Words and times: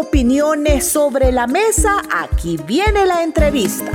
Opiniones 0.00 0.86
sobre 0.86 1.32
la 1.32 1.48
mesa, 1.48 2.00
aquí 2.14 2.56
viene 2.56 3.04
la 3.04 3.24
entrevista. 3.24 3.90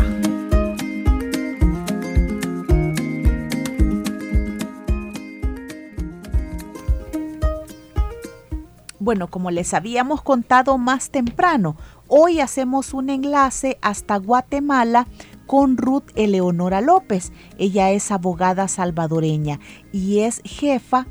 Bueno, 8.99 9.29
como 9.29 9.49
les 9.49 9.73
habíamos 9.73 10.21
contado 10.21 10.77
más 10.77 11.09
temprano, 11.09 11.77
hoy 12.09 12.41
hacemos 12.41 12.93
un 12.93 13.09
enlace 13.09 13.77
hasta 13.81 14.17
Guatemala 14.17 15.07
con 15.47 15.77
Ruth 15.77 16.11
Eleonora 16.15 16.81
López. 16.81 17.31
Ella 17.57 17.91
es 17.91 18.11
abogada 18.11 18.67
salvadoreña 18.67 19.61
y 19.93 20.19
es 20.19 20.41
jefa, 20.43 21.07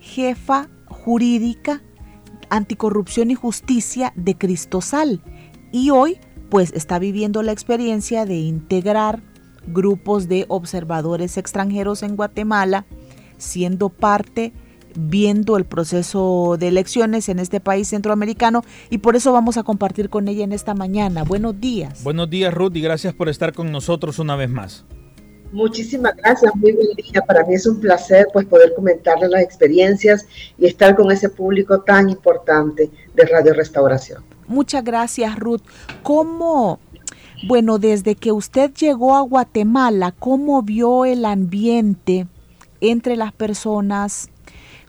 jefa 0.00 0.70
jurídica 0.86 1.82
anticorrupción 2.50 3.30
y 3.30 3.34
justicia 3.34 4.12
de 4.16 4.36
Cristosal. 4.36 5.20
Y 5.72 5.90
hoy 5.90 6.18
pues 6.50 6.72
está 6.72 6.98
viviendo 6.98 7.42
la 7.42 7.52
experiencia 7.52 8.26
de 8.26 8.36
integrar 8.36 9.22
grupos 9.66 10.28
de 10.28 10.44
observadores 10.48 11.36
extranjeros 11.36 12.02
en 12.02 12.16
Guatemala, 12.16 12.86
siendo 13.38 13.88
parte 13.88 14.52
viendo 14.96 15.56
el 15.56 15.64
proceso 15.64 16.56
de 16.58 16.68
elecciones 16.68 17.28
en 17.28 17.38
este 17.38 17.60
país 17.60 17.88
centroamericano 17.88 18.62
y 18.90 18.98
por 18.98 19.16
eso 19.16 19.32
vamos 19.32 19.56
a 19.56 19.64
compartir 19.64 20.08
con 20.08 20.28
ella 20.28 20.44
en 20.44 20.52
esta 20.52 20.74
mañana. 20.74 21.24
Buenos 21.24 21.60
días. 21.60 22.04
Buenos 22.04 22.30
días 22.30 22.54
Ruth 22.54 22.76
y 22.76 22.80
gracias 22.80 23.14
por 23.14 23.28
estar 23.28 23.52
con 23.52 23.72
nosotros 23.72 24.18
una 24.18 24.36
vez 24.36 24.50
más. 24.50 24.84
Muchísimas 25.54 26.16
gracias, 26.16 26.52
muy 26.56 26.72
buen 26.72 26.88
día. 26.96 27.22
Para 27.22 27.44
mí 27.44 27.54
es 27.54 27.64
un 27.64 27.78
placer 27.78 28.26
pues 28.32 28.44
poder 28.44 28.74
comentarle 28.74 29.28
las 29.28 29.40
experiencias 29.40 30.26
y 30.58 30.66
estar 30.66 30.96
con 30.96 31.12
ese 31.12 31.28
público 31.28 31.80
tan 31.80 32.10
importante 32.10 32.90
de 33.14 33.24
Radio 33.24 33.54
Restauración. 33.54 34.24
Muchas 34.48 34.82
gracias, 34.82 35.38
Ruth. 35.38 35.62
¿Cómo, 36.02 36.80
bueno, 37.46 37.78
desde 37.78 38.16
que 38.16 38.32
usted 38.32 38.72
llegó 38.74 39.14
a 39.14 39.20
Guatemala, 39.20 40.12
cómo 40.18 40.60
vio 40.62 41.04
el 41.04 41.24
ambiente 41.24 42.26
entre 42.80 43.14
las 43.14 43.32
personas 43.32 44.30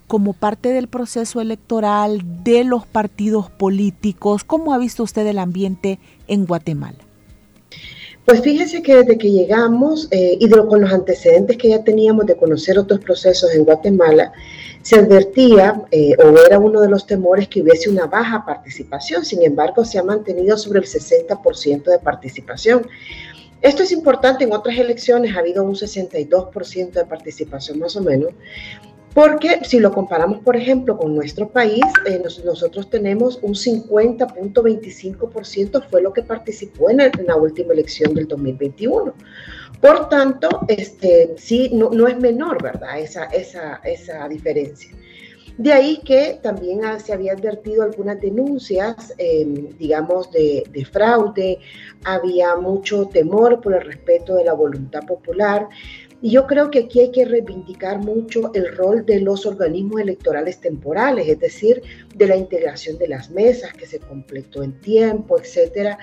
como 0.08 0.34
parte 0.34 0.70
del 0.70 0.88
proceso 0.88 1.42
electoral 1.42 2.44
de 2.44 2.64
los 2.64 2.88
partidos 2.88 3.52
políticos. 3.52 4.44
¿Cómo 4.44 4.74
ha 4.74 4.80
visto 4.80 5.04
usted 5.04 5.28
el 5.28 5.38
ambiente 5.38 6.00
en 6.28 6.48
Guatemala? 6.48 6.98
Pues 8.26 8.42
fíjese 8.42 8.82
que 8.82 8.96
desde 8.96 9.20
que 9.20 9.30
llegamos 9.30 10.08
eh, 10.10 10.36
y 10.40 10.50
con 10.50 10.82
los 10.82 10.92
antecedentes 10.92 11.58
que 11.58 11.70
ya 11.70 11.84
teníamos 11.84 12.26
de 12.26 12.36
conocer 12.36 12.80
otros 12.80 13.00
procesos 13.00 13.54
en 13.54 13.64
Guatemala, 13.64 14.34
se 14.82 14.96
advertía 14.96 15.84
eh, 15.92 16.16
o 16.18 16.36
era 16.44 16.58
uno 16.58 16.82
de 16.82 16.90
los 16.90 17.06
temores 17.06 17.48
que 17.48 17.62
hubiese 17.62 17.88
una 17.88 18.08
baja 18.08 18.44
participación. 18.44 19.24
Sin 19.24 19.44
embargo, 19.44 19.86
se 19.86 20.00
ha 20.00 20.04
mantenido 20.04 20.58
sobre 20.58 20.80
el 20.80 20.86
60% 20.86 21.84
de 21.84 22.00
participación. 22.00 22.88
Esto 23.62 23.84
es 23.84 23.92
importante, 23.92 24.44
en 24.44 24.54
otras 24.54 24.78
elecciones 24.78 25.36
ha 25.36 25.40
habido 25.40 25.64
un 25.64 25.76
62% 25.76 26.92
de 26.92 27.06
participación 27.06 27.80
más 27.80 27.96
o 27.96 28.02
menos, 28.02 28.30
porque 29.16 29.64
si 29.64 29.80
lo 29.80 29.92
comparamos, 29.94 30.40
por 30.40 30.58
ejemplo, 30.58 30.98
con 30.98 31.16
nuestro 31.16 31.48
país, 31.48 31.86
eh, 32.06 32.22
nosotros 32.44 32.90
tenemos 32.90 33.40
un 33.42 33.54
50.25% 33.54 35.88
fue 35.90 36.02
lo 36.02 36.12
que 36.12 36.22
participó 36.22 36.90
en, 36.90 36.98
la 37.26 37.38
última 37.38 37.72
elección 37.72 38.14
del 38.14 38.28
2021. 38.28 39.14
Por 39.80 40.10
tanto, 40.10 40.50
este, 40.68 41.34
sí, 41.38 41.70
no, 41.72 42.08
es 42.10 42.20
menor, 42.20 42.62
¿verdad? 42.62 43.00
Esa, 43.00 43.30
diferencia. 44.28 44.92
De 45.58 45.72
ahí 45.72 46.02
que 46.04 46.38
también 46.44 46.82
se 47.00 47.14
había 47.14 47.32
advertido 47.32 47.84
algunas 47.84 48.20
denuncias, 48.20 49.14
em, 49.18 49.70
digamos, 49.78 50.30
de, 50.32 50.86
fraude, 50.92 51.60
había 52.04 52.58
mucho 52.58 53.08
temor 53.08 53.62
por 53.62 53.76
el 53.76 53.86
respeto 53.86 54.36
de 54.36 54.44
la 54.44 54.52
voluntad 54.52 55.06
popular. 55.06 55.70
Y 56.22 56.32
yo 56.32 56.48
creo 56.48 56.72
que 56.72 56.80
aquí 56.80 57.02
hay 57.02 57.12
que 57.12 57.26
reivindicar 57.26 58.00
mucho 58.00 58.52
el 58.54 58.76
rol 58.76 59.06
de 59.06 59.20
los 59.20 59.46
organismos 59.46 60.02
electorales 60.02 60.60
temporales, 60.60 61.28
es 61.28 61.40
decir, 61.40 61.82
de 62.16 62.28
la 62.28 62.36
integración 62.36 62.98
de 62.98 63.10
las 63.10 63.30
mesas 63.30 63.74
que 63.74 63.86
se 63.86 64.00
completó 64.00 64.64
en 64.64 64.80
tiempo, 64.80 65.38
etcétera. 65.38 65.98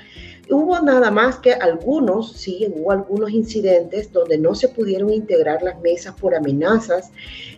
Hubo 0.51 0.81
nada 0.81 1.11
más 1.11 1.39
que 1.39 1.53
algunos, 1.53 2.33
sí, 2.33 2.67
hubo 2.75 2.91
algunos 2.91 3.31
incidentes 3.31 4.13
donde 4.13 4.37
no 4.39 4.55
se 4.55 4.69
pudieron 4.69 5.11
integrar 5.11 5.63
las 5.63 5.81
mesas 5.81 6.15
por 6.21 6.35
amenazas. 6.35 7.11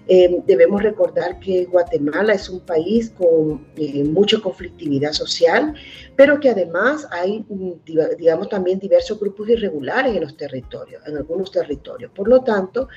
Eh, 0.06 0.42
debemos 0.46 0.82
recordar 0.82 1.40
que 1.40 1.64
Guatemala 1.64 2.34
es 2.34 2.48
un 2.48 2.60
país 2.60 3.10
con 3.10 3.66
eh, 3.76 4.04
mucha 4.04 4.38
conflictividad 4.38 5.12
social, 5.12 5.74
pero 6.14 6.38
que 6.38 6.50
además 6.50 7.08
hay, 7.10 7.44
mm, 7.48 7.72
digamos, 8.18 8.48
también 8.48 8.78
diversos 8.78 9.18
grupos 9.18 9.48
irregulares 9.48 10.14
en 10.14 10.22
los 10.22 10.36
territorios, 10.36 11.02
en 11.06 11.16
algunos 11.16 11.50
territorios. 11.50 12.12
Por 12.14 12.28
lo 12.28 12.43
tanto, 12.44 12.88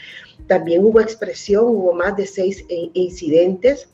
también 0.47 0.83
hubo 0.85 1.01
expresión, 1.01 1.65
hubo 1.65 1.93
más 1.93 2.15
de 2.15 2.27
seis 2.27 2.65
incidentes 2.93 3.89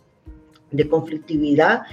de 0.72 0.90
conflictividad 0.90 1.84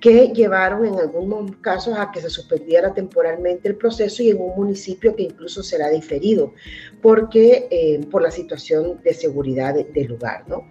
que 0.00 0.28
llevaron 0.28 0.86
en 0.86 0.98
algunos 0.98 1.56
casos 1.56 1.94
a 1.96 2.10
que 2.10 2.22
se 2.22 2.30
suspendiera 2.30 2.94
temporalmente 2.94 3.68
el 3.68 3.76
proceso 3.76 4.22
y 4.22 4.30
en 4.30 4.40
un 4.40 4.56
municipio 4.56 5.14
que 5.14 5.24
incluso 5.24 5.62
será 5.62 5.90
diferido 5.90 6.54
porque 7.02 7.68
eh, 7.70 8.00
por 8.10 8.22
la 8.22 8.30
situación 8.30 9.00
de 9.04 9.12
seguridad 9.12 9.74
del 9.74 10.06
lugar, 10.06 10.48
¿no? 10.48 10.66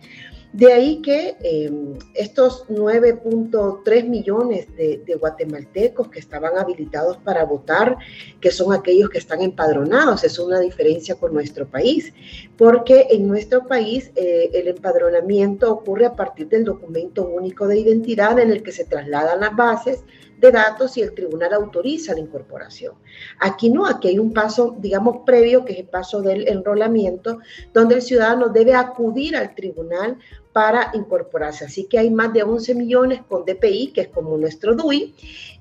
De 0.52 0.74
ahí 0.74 1.00
que 1.04 1.38
em, 1.44 1.94
estos 2.16 2.66
9.3 2.70 4.08
millones 4.08 4.68
de, 4.76 5.16
guatemaltecos 5.20 6.08
que 6.08 6.18
estaban 6.20 6.58
habilitados 6.58 7.18
para 7.18 7.46
votar, 7.46 7.98
que 8.42 8.50
son 8.50 8.74
aquellos 8.74 9.10
que 9.10 9.20
están 9.20 9.42
empadronados, 9.42 10.24
es 10.24 10.40
una 10.40 10.60
diferencia 10.60 11.16
con 11.16 11.36
nuestro 11.36 11.68
país, 11.68 12.14
porque 12.58 13.08
en 13.12 13.28
nuestro 13.28 13.68
país 13.68 14.12
eh, 14.16 14.50
el 14.54 14.70
empadronamiento 14.70 15.72
ocurre 15.72 16.08
a 16.08 16.16
partir 16.16 16.48
del 16.48 16.66
documento 16.66 17.28
único 17.28 17.68
de 17.68 17.80
identidad 17.80 18.40
en 18.40 18.50
el 18.50 18.64
que 18.64 18.72
se 18.72 18.86
trasladan 18.86 19.42
las 19.42 19.56
bases 19.56 20.04
de 20.40 20.52
datos 20.52 20.96
y 20.98 21.02
el 21.02 21.14
tribunal 21.14 21.54
autoriza 21.54 22.14
la 22.14 22.22
incorporación. 22.22 22.94
Aquí 23.40 23.70
no, 23.70 23.86
aquí 23.86 24.08
hay 24.08 24.20
un 24.20 24.34
paso, 24.34 24.76
digamos, 24.80 25.18
previo, 25.26 25.66
que 25.66 25.74
es 25.74 25.80
el 25.80 25.88
paso 25.88 26.22
del 26.22 26.48
enrolamiento, 26.48 27.40
donde 27.74 27.96
el 27.96 28.02
ciudadano 28.02 28.50
debe 28.50 28.74
acudir 28.74 29.36
al 29.36 29.54
tribunal 29.54 30.18
para 30.54 30.92
incorporarse. 30.94 31.66
Así 31.66 31.86
que 31.86 32.00
hay 32.00 32.10
más 32.10 32.34
de 32.34 32.44
11 32.44 32.74
millones 32.76 33.22
con 33.28 33.46
DPI, 33.46 33.92
que 33.94 34.02
es 34.02 34.08
como 34.08 34.38
nuestro 34.38 34.76
DUI, 34.76 35.14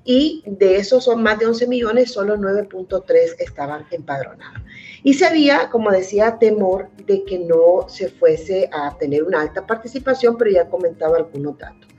y 0.03 0.43
de 0.45 0.77
esos 0.77 1.03
son 1.03 1.21
más 1.21 1.37
de 1.39 1.45
11 1.45 1.67
millones, 1.67 2.11
solo 2.11 2.37
9.3 2.37 3.35
estaban 3.39 3.85
empadronados. 3.91 4.61
Y 5.03 5.13
se 5.13 5.25
había, 5.25 5.69
como 5.69 5.91
decía, 5.91 6.37
temor 6.39 6.89
de 7.05 7.23
que 7.23 7.37
no 7.37 7.87
se 7.87 8.09
fuese 8.09 8.69
a 8.71 8.97
tener 8.97 9.23
una 9.23 9.41
alta 9.41 9.67
participación, 9.67 10.37
pero 10.37 10.51
ya 10.51 10.69
comentaba 10.69 11.17
algunos 11.17 11.57
datos. 11.57 11.89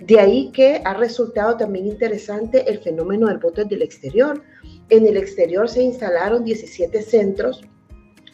De 0.00 0.20
ahí 0.20 0.50
que 0.52 0.82
ha 0.84 0.94
resultado 0.94 1.56
también 1.56 1.86
interesante 1.86 2.70
el 2.70 2.78
fenómeno 2.78 3.28
del 3.28 3.38
voto 3.38 3.64
del 3.64 3.82
exterior. 3.82 4.42
En 4.88 5.06
el 5.06 5.16
exterior 5.16 5.68
se 5.68 5.82
instalaron 5.82 6.44
17 6.44 7.02
centros 7.02 7.62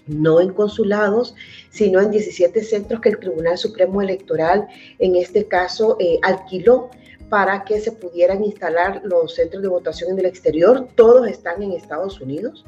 no 0.07 0.41
en 0.41 0.53
consulados, 0.53 1.35
sino 1.71 2.01
en 2.01 2.11
17 2.11 2.63
centros 2.65 3.01
que 3.01 3.11
el 3.11 3.19
Tribunal 3.19 3.57
Supremo 3.59 4.03
Electoral, 4.03 4.67
en 4.99 5.17
este 5.17 5.47
caso, 5.47 5.97
eh, 6.01 6.19
alquiló 6.23 6.91
para 7.29 7.65
que 7.65 7.81
se 7.81 7.93
pudieran 7.93 8.45
instalar 8.45 9.03
los 9.05 9.37
centros 9.37 9.63
de 9.63 9.69
votación 9.69 10.11
en 10.11 10.19
el 10.19 10.27
exterior. 10.27 10.89
Todos 10.97 11.29
están 11.29 11.63
en 11.63 11.73
Estados 11.73 12.21
Unidos. 12.21 12.65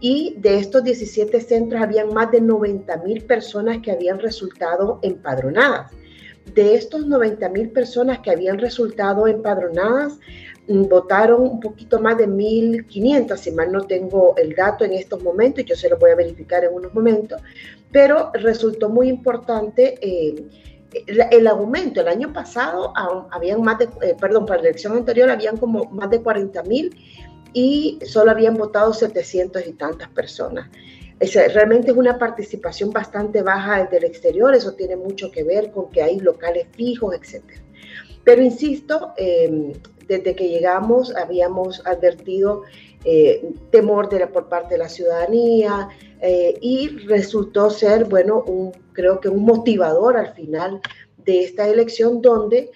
Y 0.00 0.34
de 0.38 0.58
estos 0.58 0.82
17 0.82 1.40
centros 1.40 1.80
habían 1.80 2.12
más 2.12 2.32
de 2.32 2.40
90 2.40 2.96
mil 2.98 3.22
personas 3.22 3.78
que 3.80 3.92
habían 3.92 4.18
resultado 4.18 4.98
empadronadas. 5.02 5.92
De 6.54 6.74
estos 6.74 7.06
90 7.06 7.48
mil 7.48 7.70
personas 7.70 8.18
que 8.18 8.30
habían 8.30 8.58
resultado 8.58 9.26
empadronadas, 9.26 10.18
Mm, 10.68 10.82
votaron 10.82 11.42
un 11.42 11.60
poquito 11.60 12.00
más 12.00 12.16
de 12.18 12.28
1.500, 12.28 13.36
si 13.36 13.50
mal 13.50 13.72
no 13.72 13.82
tengo 13.82 14.34
el 14.36 14.54
dato 14.54 14.84
en 14.84 14.92
estos 14.92 15.20
momentos, 15.22 15.64
yo 15.64 15.74
se 15.74 15.88
lo 15.88 15.98
voy 15.98 16.10
a 16.10 16.14
verificar 16.14 16.64
en 16.64 16.72
unos 16.72 16.94
momentos, 16.94 17.42
pero 17.90 18.30
resultó 18.34 18.88
muy 18.88 19.08
importante 19.08 19.98
eh, 20.00 20.46
el, 21.06 21.46
aumento. 21.48 22.00
El 22.00 22.08
año 22.08 22.32
pasado 22.32 22.92
habían 23.32 23.60
más 23.62 23.78
de, 23.78 23.88
eh, 24.02 24.16
perdón, 24.20 24.46
para 24.46 24.62
la 24.62 24.68
elección 24.68 24.96
anterior 24.96 25.30
habían 25.30 25.56
como 25.56 25.84
más 25.86 26.10
de 26.10 26.22
40.000 26.22 26.90
y 27.52 27.98
solo 28.06 28.30
habían 28.30 28.54
votado 28.54 28.94
700 28.94 29.66
y 29.66 29.72
tantas 29.72 30.10
personas. 30.10 30.70
Realmente 31.54 31.90
es 31.92 31.96
una 31.96 32.18
participación 32.18 32.90
bastante 32.90 33.42
baja 33.42 33.82
desde 33.82 33.98
el 33.98 34.04
exterior, 34.04 34.54
eso 34.54 34.72
tiene 34.72 34.96
mucho 34.96 35.30
que 35.30 35.44
ver 35.44 35.70
con 35.70 35.90
que 35.90 36.02
hay 36.02 36.18
locales 36.18 36.66
fijos, 36.72 37.14
etc. 37.14 37.42
Pero 38.24 38.42
insisto, 38.42 39.12
eh, 39.16 39.72
desde 40.06 40.34
que 40.34 40.48
llegamos 40.48 41.14
habíamos 41.14 41.84
advertido 41.86 42.62
eh, 43.04 43.52
temor 43.70 44.08
por 44.32 44.48
parte 44.48 44.74
de 44.74 44.78
la 44.78 44.88
ciudadanía 44.88 45.88
eh, 46.20 46.56
y 46.60 46.88
resultó 47.06 47.70
ser, 47.70 48.04
bueno, 48.04 48.42
un, 48.46 48.72
creo 48.92 49.20
que 49.20 49.28
un 49.28 49.44
motivador 49.44 50.16
al 50.16 50.32
final 50.34 50.80
de 51.24 51.44
esta 51.44 51.68
elección 51.68 52.22
donde 52.22 52.70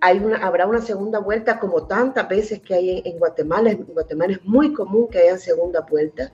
hay 0.00 0.18
una, 0.18 0.36
habrá 0.38 0.66
una 0.66 0.80
segunda 0.80 1.18
vuelta 1.18 1.58
como 1.58 1.86
tantas 1.86 2.28
veces 2.28 2.60
que 2.60 2.74
hay 2.74 3.02
en, 3.04 3.18
Guatemala. 3.18 3.70
En 3.70 3.84
Guatemala 3.84 4.34
es 4.34 4.44
muy 4.44 4.72
común 4.72 5.08
que 5.08 5.18
haya 5.18 5.38
segunda 5.38 5.80
vuelta 5.80 6.32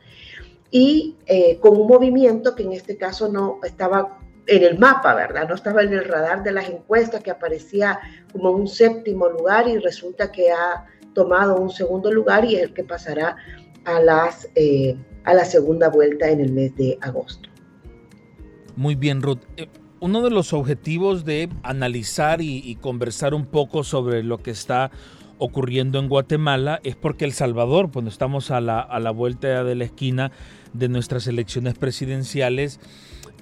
y 0.73 1.17
eh, 1.27 1.59
con 1.61 1.77
un 1.77 1.87
movimiento 1.87 2.57
que 2.57 2.63
en 2.63 2.73
este 2.73 2.97
caso 2.97 3.31
no 3.31 3.61
estaba 3.63 4.19
en 4.47 4.63
el 4.65 4.79
mapa, 4.79 5.15
¿verdad? 5.15 5.47
No 5.47 5.55
estaba 5.55 5.83
en 5.83 5.93
el 5.93 6.05
radar 6.07 6.43
de 6.43 6.51
las 6.51 6.69
encuestas, 6.69 7.23
que 7.23 7.31
aparecía 7.31 8.01
como 8.33 8.51
un 8.51 8.67
séptimo 8.67 9.29
lugar 9.29 9.69
y 9.69 9.79
resulta 9.79 10.33
que 10.33 10.51
ha 10.51 10.87
tomado 11.13 11.57
un 11.57 11.69
segundo 11.69 12.11
lugar 12.11 12.47
y 12.47 12.57
es 12.57 12.63
el 12.63 12.73
que 12.73 12.85
pasará 12.85 13.37
a, 13.85 14.01
las, 14.01 14.49
eh, 14.55 14.97
a 15.25 15.35
la 15.35 15.45
segunda 15.45 15.91
vuelta 15.91 16.31
en 16.31 16.41
el 16.41 16.53
mes 16.53 16.75
de 16.77 16.99
agosto. 17.03 17.51
Muy 18.75 18.95
bien, 18.95 19.21
Ruth. 19.21 19.41
Eh, 19.59 19.69
uno 20.01 20.23
de 20.23 20.31
los 20.31 20.55
objetivos 20.55 21.27
de 21.27 21.51
analizar 21.63 22.41
y, 22.41 22.77
conversar 22.81 23.35
un 23.35 23.45
poco 23.45 23.85
sobre 23.85 24.23
lo 24.23 24.39
que 24.39 24.51
está 24.51 24.91
ocurriendo 25.39 25.99
en 25.99 26.09
Guatemala 26.09 26.81
es 26.83 26.97
porque 26.97 27.27
El 27.27 27.33
Salvador, 27.33 27.93
cuando 27.93 28.11
estamos 28.11 28.51
a 28.51 28.61
la, 28.61 28.81
a 28.81 28.99
la 29.01 29.11
vuelta 29.11 29.63
de 29.63 29.75
la 29.75 29.85
esquina 29.85 30.33
de 30.73 30.89
nuestras 30.89 31.27
elecciones 31.27 31.75
presidenciales, 31.75 32.81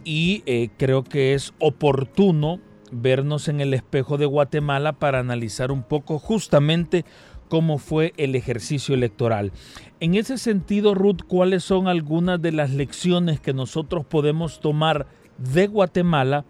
y 0.04 0.42
eh, 0.46 0.70
creo 0.78 1.04
que 1.04 1.34
es 1.34 1.52
oportuno 1.58 2.60
vernos 2.90 3.48
en 3.48 3.60
el 3.60 3.74
espejo 3.74 4.18
de 4.18 4.26
Guatemala 4.26 4.94
para 4.94 5.20
analizar 5.20 5.70
un 5.70 5.82
poco 5.82 6.18
justamente 6.18 7.04
cómo 7.48 7.78
fue 7.78 8.14
el 8.16 8.34
ejercicio 8.34 8.94
electoral. 8.94 9.52
En 9.98 10.14
ese 10.14 10.38
sentido, 10.38 10.94
Ruth, 10.94 11.22
¿cuáles 11.26 11.64
son 11.64 11.88
algunas 11.88 12.40
de 12.40 12.52
las 12.52 12.70
lecciones 12.70 13.40
que 13.40 13.52
nosotros 13.52 14.06
podemos 14.06 14.60
tomar 14.60 15.06
de 15.36 15.66
Guatemala 15.66 16.44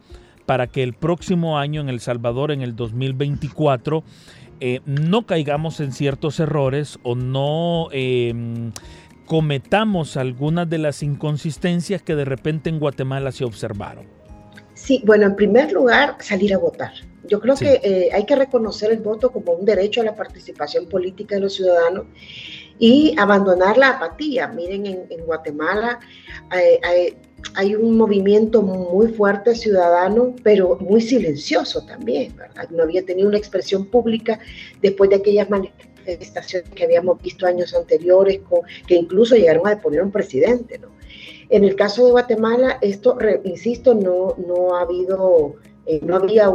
para 0.46 0.66
que 0.66 0.82
el 0.82 0.94
próximo 0.94 1.58
año 1.58 1.80
en 1.80 1.88
El 1.88 2.00
Salvador, 2.00 2.50
en 2.50 2.60
el 2.60 2.76
2024, 2.76 4.04
eh, 4.60 4.80
no 4.84 5.22
caigamos 5.22 5.80
en 5.80 5.92
ciertos 5.92 6.38
errores 6.38 6.98
o 7.02 7.14
no 7.14 7.88
em, 7.92 8.72
cometamos 9.30 10.16
algunas 10.16 10.68
de 10.68 10.78
las 10.78 11.04
inconsistencias 11.04 12.02
que 12.02 12.16
de 12.16 12.24
repente 12.24 12.68
en 12.68 12.80
Guatemala 12.80 13.30
se 13.30 13.44
observaron? 13.44 14.04
Sí, 14.74 15.04
bueno, 15.06 15.24
en 15.24 15.36
primer 15.36 15.70
lugar, 15.70 16.16
salir 16.18 16.52
a 16.52 16.58
votar. 16.58 16.90
Yo 17.28 17.38
creo 17.38 17.54
que 17.54 17.80
eh, 17.84 18.08
hay 18.12 18.26
que 18.26 18.34
reconocer 18.34 18.90
el 18.90 18.98
voto 18.98 19.30
como 19.30 19.52
un 19.52 19.64
derecho 19.64 20.00
a 20.00 20.04
la 20.04 20.16
participación 20.16 20.88
política 20.88 21.36
de 21.36 21.42
los 21.42 21.54
ciudadanos 21.54 22.06
y 22.80 23.14
abandonar 23.18 23.78
la 23.78 23.90
apatía. 23.90 24.48
Miren, 24.48 24.84
en, 24.86 25.24
Guatemala 25.24 26.00
eh, 26.52 27.14
hay, 27.54 27.76
un 27.76 27.96
movimiento 27.96 28.62
muy 28.62 29.12
fuerte 29.12 29.54
ciudadano, 29.54 30.34
pero 30.42 30.76
muy 30.80 31.00
silencioso 31.00 31.86
también, 31.86 32.36
¿verdad? 32.36 32.68
No 32.70 32.82
había 32.82 33.04
tenido 33.06 33.28
una 33.28 33.38
expresión 33.38 33.86
pública 33.86 34.40
después 34.82 35.08
de 35.10 35.16
aquellas 35.16 35.48
manifestaciones 35.48 35.89
manifestaciones 36.10 36.70
que 36.70 36.84
habíamos 36.84 37.20
visto 37.22 37.46
años 37.46 37.74
anteriores, 37.74 38.40
que 38.86 38.94
incluso 38.94 39.36
llegaron 39.36 39.66
a 39.66 39.70
deponer 39.70 40.02
un 40.02 40.10
presidente. 40.10 40.80
En 41.48 41.64
el 41.64 41.74
caso 41.74 42.04
de 42.04 42.12
Guatemala, 42.12 42.78
esto, 42.80 43.18
insisto, 43.44 43.94
no, 43.94 44.36
no 44.46 44.76
ha 44.76 44.82
habido, 44.82 45.56
eh, 45.86 46.00
no 46.02 46.16
había 46.16 46.52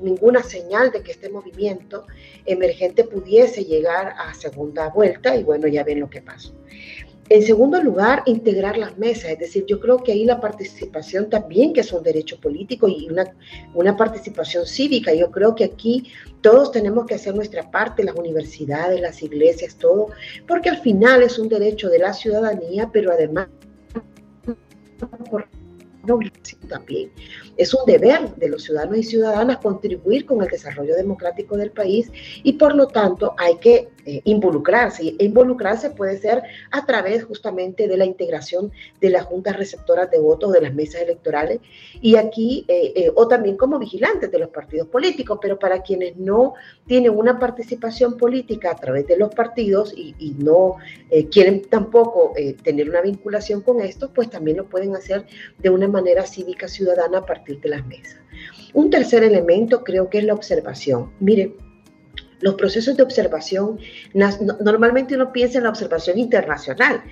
ninguna 0.00 0.42
señal 0.42 0.92
de 0.92 1.02
que 1.02 1.12
este 1.12 1.28
movimiento 1.28 2.06
emergente 2.46 3.04
pudiese 3.04 3.64
llegar 3.64 4.14
a 4.16 4.34
segunda 4.34 4.88
vuelta 4.90 5.36
y 5.36 5.42
bueno, 5.42 5.66
ya 5.66 5.82
ven 5.84 6.00
lo 6.00 6.10
que 6.10 6.22
pasó. 6.22 6.54
En 7.30 7.42
segundo 7.42 7.82
lugar, 7.82 8.22
integrar 8.24 8.78
las 8.78 8.96
mesas, 8.96 9.32
es 9.32 9.38
decir, 9.38 9.66
yo 9.66 9.80
creo 9.80 10.02
que 10.02 10.12
ahí 10.12 10.24
la 10.24 10.40
participación 10.40 11.28
también, 11.28 11.74
que 11.74 11.80
es 11.80 11.92
un 11.92 12.02
derecho 12.02 12.40
político 12.40 12.88
y 12.88 13.06
una, 13.10 13.24
una 13.74 13.96
participación 13.96 14.66
cívica, 14.66 15.12
yo 15.12 15.30
creo 15.30 15.54
que 15.54 15.64
aquí 15.64 16.10
todos 16.40 16.72
tenemos 16.72 17.04
que 17.04 17.16
hacer 17.16 17.34
nuestra 17.34 17.70
parte, 17.70 18.02
las 18.02 18.14
universidades, 18.14 19.00
las 19.00 19.22
iglesias, 19.22 19.76
todo, 19.76 20.08
porque 20.46 20.70
al 20.70 20.78
final 20.78 21.22
es 21.22 21.38
un 21.38 21.50
derecho 21.50 21.90
de 21.90 21.98
la 21.98 22.14
ciudadanía, 22.14 22.88
pero 22.90 23.12
además 23.12 23.48
por 25.30 25.46
también. 26.68 27.10
Es 27.56 27.74
un 27.74 27.84
deber 27.86 28.34
de 28.36 28.48
los 28.48 28.62
ciudadanos 28.62 28.98
y 28.98 29.02
ciudadanas 29.02 29.58
contribuir 29.58 30.24
con 30.24 30.42
el 30.42 30.48
desarrollo 30.48 30.94
democrático 30.94 31.56
del 31.56 31.70
país 31.70 32.10
y 32.42 32.54
por 32.54 32.74
lo 32.74 32.86
tanto 32.86 33.34
hay 33.36 33.56
que 33.56 33.88
eh, 34.06 34.22
involucrarse. 34.24 35.14
Involucrarse 35.18 35.90
puede 35.90 36.18
ser 36.18 36.42
a 36.70 36.86
través 36.86 37.24
justamente 37.24 37.88
de 37.88 37.96
la 37.96 38.04
integración 38.04 38.70
de 39.00 39.10
las 39.10 39.24
juntas 39.24 39.56
receptoras 39.56 40.10
de 40.10 40.18
votos 40.18 40.52
de 40.52 40.62
las 40.62 40.74
mesas 40.74 41.02
electorales 41.02 41.60
y 42.00 42.16
aquí, 42.16 42.64
eh, 42.68 42.92
eh, 42.94 43.12
o 43.14 43.28
también 43.28 43.56
como 43.56 43.78
vigilantes 43.78 44.30
de 44.30 44.38
los 44.38 44.48
partidos 44.48 44.88
políticos, 44.88 45.38
pero 45.42 45.58
para 45.58 45.82
quienes 45.82 46.16
no 46.16 46.54
tienen 46.86 47.16
una 47.16 47.38
participación 47.38 48.16
política 48.16 48.70
a 48.70 48.76
través 48.76 49.06
de 49.06 49.16
los 49.16 49.34
partidos 49.34 49.92
y, 49.96 50.14
y 50.18 50.30
no 50.38 50.76
quieren 51.30 51.62
tampoco 51.62 52.32
tener 52.62 52.88
una 52.88 53.00
vinculación 53.00 53.62
con 53.62 53.80
esto, 53.80 54.10
pues 54.12 54.30
también 54.30 54.58
lo 54.58 54.66
pueden 54.66 54.94
hacer 54.94 55.26
de 55.58 55.70
una 55.70 55.88
manera 55.88 55.97
cívica 56.26 56.68
ciudadana 56.68 57.18
a 57.18 57.26
partir 57.26 57.60
de 57.60 57.70
las 57.70 57.86
mesas. 57.86 58.20
Un 58.72 58.90
tercer 58.90 59.24
elemento 59.24 59.82
creo 59.84 60.08
que 60.08 60.18
es 60.18 60.24
la 60.24 60.34
observación. 60.34 61.12
Miren, 61.20 61.54
los 62.40 62.54
procesos 62.54 62.96
de 62.96 63.02
observación, 63.02 63.78
normalmente 64.14 65.16
uno 65.16 65.32
piensa 65.32 65.58
en 65.58 65.64
la 65.64 65.70
observación 65.70 66.18
internacional, 66.18 67.02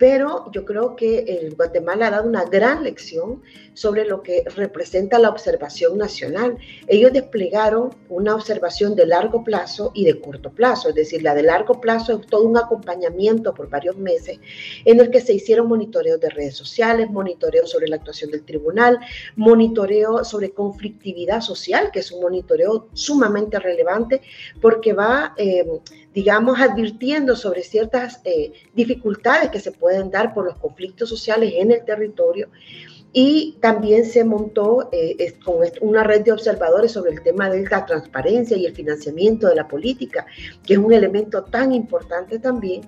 pero 0.00 0.50
yo 0.50 0.64
creo 0.64 0.96
que 0.96 1.52
Guatemala 1.58 2.06
ha 2.06 2.10
dado 2.10 2.26
una 2.26 2.46
gran 2.46 2.84
lección 2.84 3.42
sobre 3.74 4.06
lo 4.06 4.22
que 4.22 4.44
representa 4.56 5.18
la 5.18 5.28
observación 5.28 5.98
nacional. 5.98 6.56
Ellos 6.88 7.12
desplegaron 7.12 7.94
una 8.08 8.34
observación 8.34 8.96
de 8.96 9.04
largo 9.04 9.44
plazo 9.44 9.92
y 9.94 10.06
de 10.06 10.18
corto 10.18 10.52
plazo, 10.52 10.88
es 10.88 10.94
decir, 10.94 11.22
la 11.22 11.34
de 11.34 11.42
largo 11.42 11.82
plazo 11.82 12.18
es 12.18 12.26
todo 12.28 12.44
un 12.44 12.56
acompañamiento 12.56 13.52
por 13.52 13.68
varios 13.68 13.98
meses 13.98 14.40
en 14.86 15.00
el 15.00 15.10
que 15.10 15.20
se 15.20 15.34
hicieron 15.34 15.68
monitoreos 15.68 16.18
de 16.18 16.30
redes 16.30 16.56
sociales, 16.56 17.10
monitoreo 17.10 17.66
sobre 17.66 17.86
la 17.86 17.96
actuación 17.96 18.30
del 18.30 18.42
tribunal, 18.42 18.98
monitoreo 19.36 20.24
sobre 20.24 20.52
conflictividad 20.52 21.42
social, 21.42 21.90
que 21.92 21.98
es 21.98 22.10
un 22.10 22.22
monitoreo 22.22 22.88
sumamente 22.94 23.58
relevante 23.58 24.22
porque 24.62 24.94
va... 24.94 25.34
Eh, 25.36 25.66
digamos, 26.14 26.60
advirtiendo 26.60 27.36
sobre 27.36 27.62
ciertas 27.62 28.20
eh, 28.24 28.52
dificultades 28.74 29.50
que 29.50 29.60
se 29.60 29.72
pueden 29.72 30.10
dar 30.10 30.34
por 30.34 30.44
los 30.44 30.56
conflictos 30.56 31.08
sociales 31.08 31.52
en 31.56 31.70
el 31.70 31.84
territorio. 31.84 32.48
Y 33.12 33.58
también 33.60 34.04
se 34.04 34.24
montó 34.24 34.88
eh, 34.92 35.34
con 35.44 35.56
una 35.80 36.04
red 36.04 36.22
de 36.22 36.30
observadores 36.30 36.92
sobre 36.92 37.10
el 37.12 37.22
tema 37.22 37.50
de 37.50 37.64
la 37.68 37.84
transparencia 37.84 38.56
y 38.56 38.66
el 38.66 38.74
financiamiento 38.74 39.48
de 39.48 39.56
la 39.56 39.66
política, 39.66 40.26
que 40.64 40.74
es 40.74 40.78
un 40.78 40.92
elemento 40.92 41.42
tan 41.42 41.72
importante 41.72 42.38
también. 42.38 42.82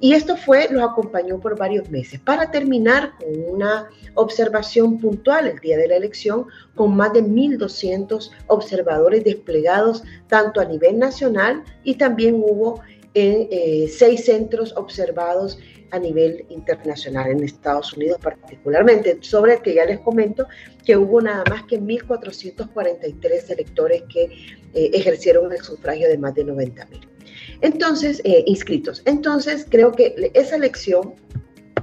Y 0.00 0.12
esto 0.12 0.36
fue, 0.36 0.68
los 0.70 0.82
acompañó 0.82 1.40
por 1.40 1.58
varios 1.58 1.88
meses, 1.90 2.20
para 2.20 2.50
terminar 2.50 3.12
con 3.18 3.54
una 3.54 3.88
observación 4.14 4.98
puntual 4.98 5.46
el 5.46 5.58
día 5.60 5.78
de 5.78 5.88
la 5.88 5.96
elección, 5.96 6.46
con 6.74 6.96
más 6.96 7.12
de 7.12 7.22
1.200 7.22 8.30
observadores 8.48 9.24
desplegados 9.24 10.02
tanto 10.28 10.60
a 10.60 10.64
nivel 10.64 10.98
nacional 10.98 11.62
y 11.84 11.94
también 11.94 12.36
hubo 12.36 12.80
en 13.14 13.48
eh, 13.50 13.88
seis 13.88 14.26
centros 14.26 14.74
observados 14.76 15.58
a 15.90 15.98
nivel 15.98 16.44
internacional, 16.50 17.30
en 17.30 17.42
Estados 17.42 17.92
Unidos 17.94 18.18
particularmente, 18.22 19.18
sobre 19.22 19.54
el 19.54 19.62
que 19.62 19.74
ya 19.74 19.84
les 19.84 20.00
comento 20.00 20.46
que 20.84 20.96
hubo 20.96 21.20
nada 21.22 21.44
más 21.48 21.62
que 21.64 21.80
1.443 21.80 23.50
electores 23.50 24.02
que 24.12 24.24
eh, 24.74 24.90
ejercieron 24.92 25.50
el 25.52 25.62
sufragio 25.62 26.08
de 26.08 26.18
más 26.18 26.34
de 26.34 26.44
90.000. 26.44 27.15
Entonces, 27.60 28.20
eh, 28.24 28.44
inscritos. 28.46 29.02
Entonces, 29.04 29.66
creo 29.68 29.92
que 29.92 30.30
esa 30.34 30.56
elección 30.56 31.14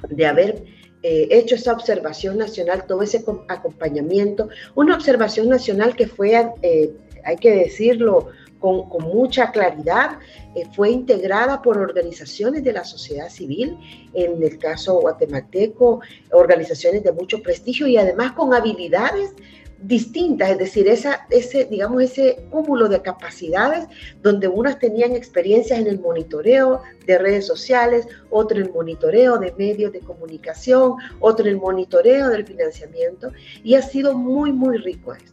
de 0.10 0.26
haber 0.26 0.64
eh, 1.04 1.28
hecho 1.32 1.56
esa 1.56 1.74
observación 1.74 2.38
nacional, 2.38 2.86
todo 2.88 3.02
ese 3.02 3.24
acompañamiento, 3.48 4.50
una 4.76 4.96
observación 4.96 5.50
nacional 5.50 5.96
que 5.96 6.08
fue, 6.08 6.50
eh, 6.62 6.92
hay 7.26 7.36
que 7.38 7.52
decirlo, 7.52 8.30
con, 8.60 8.88
mucha 9.02 9.52
claridad, 9.52 10.20
fue 10.74 10.90
integrada 10.90 11.62
por 11.62 11.78
organizaciones 11.78 12.64
de 12.64 12.72
la 12.72 12.86
sociedad 12.86 13.28
civil, 13.28 13.78
en 14.14 14.42
el 14.42 14.58
caso 14.58 15.02
guatemalteco, 15.02 16.00
organizaciones 16.32 17.04
de 17.04 17.12
mucho 17.12 17.42
prestigio 17.42 17.88
y 17.88 17.98
además 17.98 18.32
con 18.32 18.54
habilidades 18.54 19.34
distintas, 19.84 20.52
es 20.52 20.58
decir, 20.58 20.88
esa, 20.88 21.28
ese, 21.30 21.66
digamos, 21.66 22.02
ese 22.02 22.46
cúmulo 22.50 22.88
de 22.88 23.02
capacidades 23.02 23.86
donde 24.22 24.48
unas 24.48 24.80
tenían 24.80 25.14
experiencias 25.14 25.80
en 25.80 25.88
el 25.88 26.00
monitoreo 26.00 26.82
de 27.06 27.18
redes 27.18 27.46
sociales, 27.46 28.08
otro 28.30 28.58
en 28.58 28.68
el 28.68 28.72
monitoreo 28.72 29.38
de 29.38 29.54
medios 29.58 29.92
de 29.92 30.00
comunicación, 30.00 30.96
otro 31.20 31.46
en 31.46 31.52
el 31.54 31.58
monitoreo 31.58 32.30
del 32.30 32.46
financiamiento, 32.46 33.32
y 33.64 33.76
ha 33.76 33.82
sido 33.82 34.18
muy, 34.18 34.52
muy 34.52 34.78
rico 34.78 35.14
esto. 35.14 35.32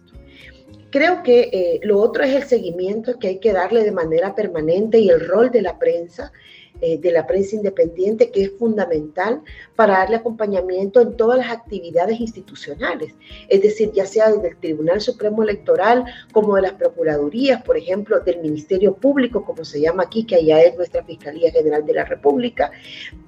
Creo 0.91 1.23
que 1.23 1.51
eh, 1.53 1.81
lo 1.85 2.01
otro 2.01 2.25
es 2.25 2.35
el 2.35 2.43
seguimiento 2.43 3.17
que 3.21 3.29
hay 3.29 3.39
que 3.39 3.53
darle 3.53 3.85
de 3.85 3.93
manera 3.93 4.35
permanente 4.35 4.99
y 4.99 5.09
el 5.09 5.27
rol 5.27 5.51
de 5.53 5.63
la 5.63 5.79
prensa 5.79 6.33
eh, 6.81 6.99
de 6.99 7.13
la 7.13 7.27
prensa 7.27 7.57
independiente 7.57 8.31
que 8.31 8.43
es 8.43 8.53
fundamental 8.59 9.43
para 9.77 9.99
darle 9.99 10.17
acompañamiento 10.17 11.01
en 11.01 11.17
todas 11.17 11.39
las 11.39 11.51
actividades 11.51 12.21
institucionales, 12.21 13.15
es 13.49 13.63
decir, 13.63 13.91
ya 13.93 14.07
sea 14.07 14.31
desde 14.31 14.49
el 14.49 14.57
Tribunal 14.57 15.01
Supremo 15.01 15.43
Electoral 15.43 16.05
como 16.33 16.57
de 16.57 16.63
las 16.63 16.73
Procuradurías, 16.73 17.63
por 17.63 17.77
ejemplo, 17.77 18.21
del 18.21 18.41
Ministerio 18.41 18.95
Público, 18.95 19.45
como 19.45 19.65
se 19.65 19.81
llama 19.81 20.05
aquí, 20.05 20.25
que 20.25 20.37
allá 20.37 20.63
es 20.63 20.77
nuestra 20.77 21.05
Fiscalía 21.05 21.51
General 21.51 21.85
de 21.85 21.95
la 21.95 22.05
República, 22.05 22.71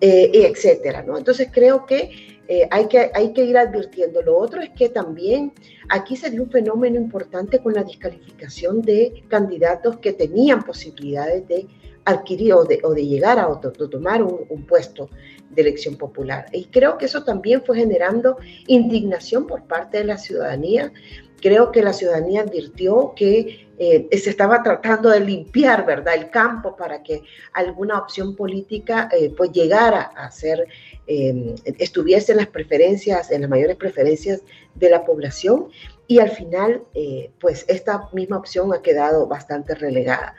eh, 0.01 0.31
etcétera. 0.33 1.03
¿no? 1.03 1.19
Entonces 1.19 1.49
creo 1.53 1.87
que 1.87 2.33
eh, 2.49 2.69
hay, 2.71 2.87
que, 2.87 3.11
hay 3.15 3.33
que 3.33 3.45
ir 3.45 3.57
advirtiendo. 3.57 4.21
Lo 4.21 4.37
otro 4.37 4.61
es 4.61 4.71
que 4.71 4.89
también 4.89 5.53
aquí 5.89 6.17
se 6.17 6.31
dio 6.31 6.43
un 6.43 6.51
fenómeno 6.51 6.97
importante 6.97 7.61
con 7.61 7.73
la 7.73 7.85
descalificación 7.85 8.83
de 8.83 9.25
candidatos 9.29 9.99
que 9.99 10.13
tenían 10.13 10.63
posibilidades 10.63 11.47
de 11.49 11.67
adquirir 12.05 12.55
o 12.55 12.65
de, 12.65 12.81
de 12.95 13.07
llegar 13.07 13.39
a, 13.39 13.49
otro, 13.49 13.73
tomar 13.89 14.23
un, 14.23 14.45
un, 14.49 14.67
puesto 14.67 15.09
de 15.51 15.63
elección 15.63 15.97
popular. 15.97 16.47
Y 16.53 16.65
creo 16.67 16.99
que 16.99 17.07
eso 17.07 17.25
también 17.25 17.63
fue 17.65 17.77
generando 17.77 18.39
indignación 18.67 19.47
por 19.47 19.65
parte 19.65 19.99
de 19.99 20.05
la 20.05 20.19
ciudadanía. 20.19 20.93
Creo 21.41 21.73
que 21.73 21.83
la 21.83 21.93
ciudadanía 21.93 22.43
advirtió 22.43 23.15
que 23.17 23.67
eh, 23.79 24.09
se 24.17 24.31
estaba 24.31 24.63
tratando 24.63 25.11
de 25.11 25.21
limpiar, 25.21 25.85
¿verdad?, 25.85 26.15
el 26.15 26.31
campo 26.31 26.77
para 26.77 27.03
que 27.03 27.23
alguna 27.53 27.99
opción 27.99 28.37
política 28.37 29.09
eh, 29.13 29.33
pues 29.37 29.51
llegara 29.51 30.03
a 30.03 30.31
ser, 30.31 30.69
eh, 31.07 31.55
estuviese 31.79 32.33
en 32.33 32.39
las 32.39 32.47
preferencias, 32.47 33.31
en 33.33 33.41
las 33.41 33.51
mayores 33.51 33.77
preferencias 33.77 34.43
de 34.77 34.89
la 34.89 35.05
población 35.05 35.69
y 36.13 36.19
al 36.19 36.31
final, 36.31 36.83
eh, 36.95 37.31
pues 37.41 37.65
esta 37.69 38.11
misma 38.13 38.37
opción 38.37 38.73
ha 38.75 38.83
quedado 38.83 39.27
bastante 39.27 39.75
relegada. 39.75 40.35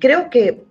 Creo 0.00 0.30
que 0.30 0.64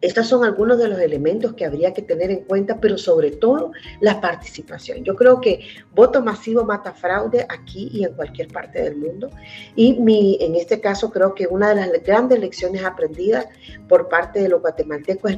estos 0.00 0.28
son 0.28 0.44
algunos 0.44 0.78
de 0.78 0.88
los 0.88 1.00
elementos 1.00 1.54
que 1.54 1.64
habría 1.64 1.92
que 1.92 2.02
tener 2.02 2.30
en 2.30 2.44
cuenta, 2.44 2.78
pero 2.80 2.96
sobre 2.98 3.32
todo 3.32 3.72
la 4.00 4.20
participación. 4.20 5.02
Yo 5.02 5.16
creo 5.16 5.40
que 5.40 5.60
voto 5.94 6.22
masivo 6.22 6.64
mata 6.64 6.92
fraude 6.92 7.44
aquí 7.48 7.90
y 7.92 8.04
en 8.04 8.14
cualquier 8.14 8.48
parte 8.48 8.80
del 8.82 8.96
mundo. 8.96 9.30
Y 9.74 10.38
en 10.40 10.54
este 10.54 10.80
caso 10.80 11.10
creo 11.10 11.34
que 11.34 11.48
una 11.48 11.74
de 11.74 11.86
las 11.86 12.02
grandes 12.04 12.38
lecciones 12.38 12.84
aprendidas 12.84 13.46
por 13.88 14.08
parte 14.08 14.40
de 14.40 14.48
los 14.48 14.60
guatemaltecos 14.60 15.32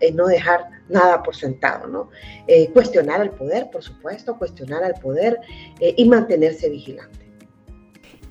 es 0.00 0.14
no, 0.14 0.26
dejar 0.26 0.70
nada 0.88 1.22
por 1.22 1.36
sentado, 1.36 1.86
¿no? 1.86 2.10
Eh, 2.46 2.70
cuestionar 2.72 3.20
el 3.20 3.30
poder, 3.30 3.68
por 3.70 3.82
supuesto, 3.82 4.38
cuestionar 4.38 4.82
al 4.82 4.94
poder 4.94 5.38
eh, 5.80 5.94
y 5.96 6.08
mantenerse 6.08 6.70
vigilante. 6.70 7.26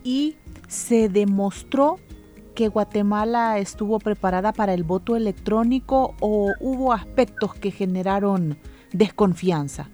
Y 0.03 0.37
se 0.67 1.09
demostró 1.09 1.99
que 2.55 2.69
Guatemala 2.69 3.59
estuvo 3.59 3.99
preparada 3.99 4.53
para 4.53 4.73
el 4.73 4.83
voto 4.83 5.15
electrónico 5.15 6.15
o 6.21 6.53
hubo 6.59 6.93
aspectos 6.93 7.53
que 7.53 7.69
generaron 7.69 8.57
desconfianza? 8.93 9.91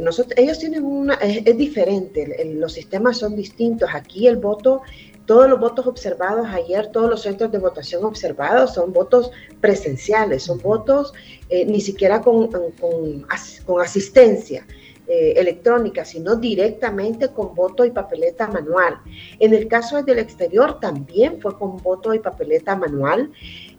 Nosotros, 0.00 0.32
ellos 0.38 0.58
tienen 0.58 0.84
una, 0.84 1.14
es, 1.14 1.42
es 1.44 1.56
diferente, 1.56 2.40
el, 2.40 2.58
los 2.58 2.72
sistemas 2.72 3.18
son 3.18 3.36
distintos. 3.36 3.90
Aquí 3.92 4.26
el 4.26 4.36
voto, 4.38 4.80
todos 5.26 5.48
los 5.48 5.60
votos 5.60 5.86
observados 5.86 6.46
ayer, 6.48 6.90
todos 6.90 7.10
los 7.10 7.22
centros 7.22 7.52
de 7.52 7.58
votación 7.58 8.02
observados 8.04 8.74
son 8.74 8.92
votos 8.92 9.30
presenciales, 9.60 10.44
son 10.44 10.58
votos 10.58 11.12
eh, 11.50 11.66
ni 11.66 11.82
siquiera 11.82 12.22
con, 12.22 12.48
con, 12.50 13.26
con 13.66 13.80
asistencia. 13.82 14.66
Eh, 15.06 15.34
electrónica, 15.36 16.02
sino 16.02 16.34
directamente 16.34 17.28
con 17.28 17.54
voto 17.54 17.84
y 17.84 17.90
papeleta 17.90 18.48
manual. 18.48 19.00
En 19.38 19.52
el 19.52 19.68
caso 19.68 20.02
del 20.02 20.18
exterior 20.18 20.80
también 20.80 21.42
fue 21.42 21.58
con 21.58 21.76
voto 21.82 22.14
y 22.14 22.20
papeleta 22.20 22.74
manual. 22.74 23.30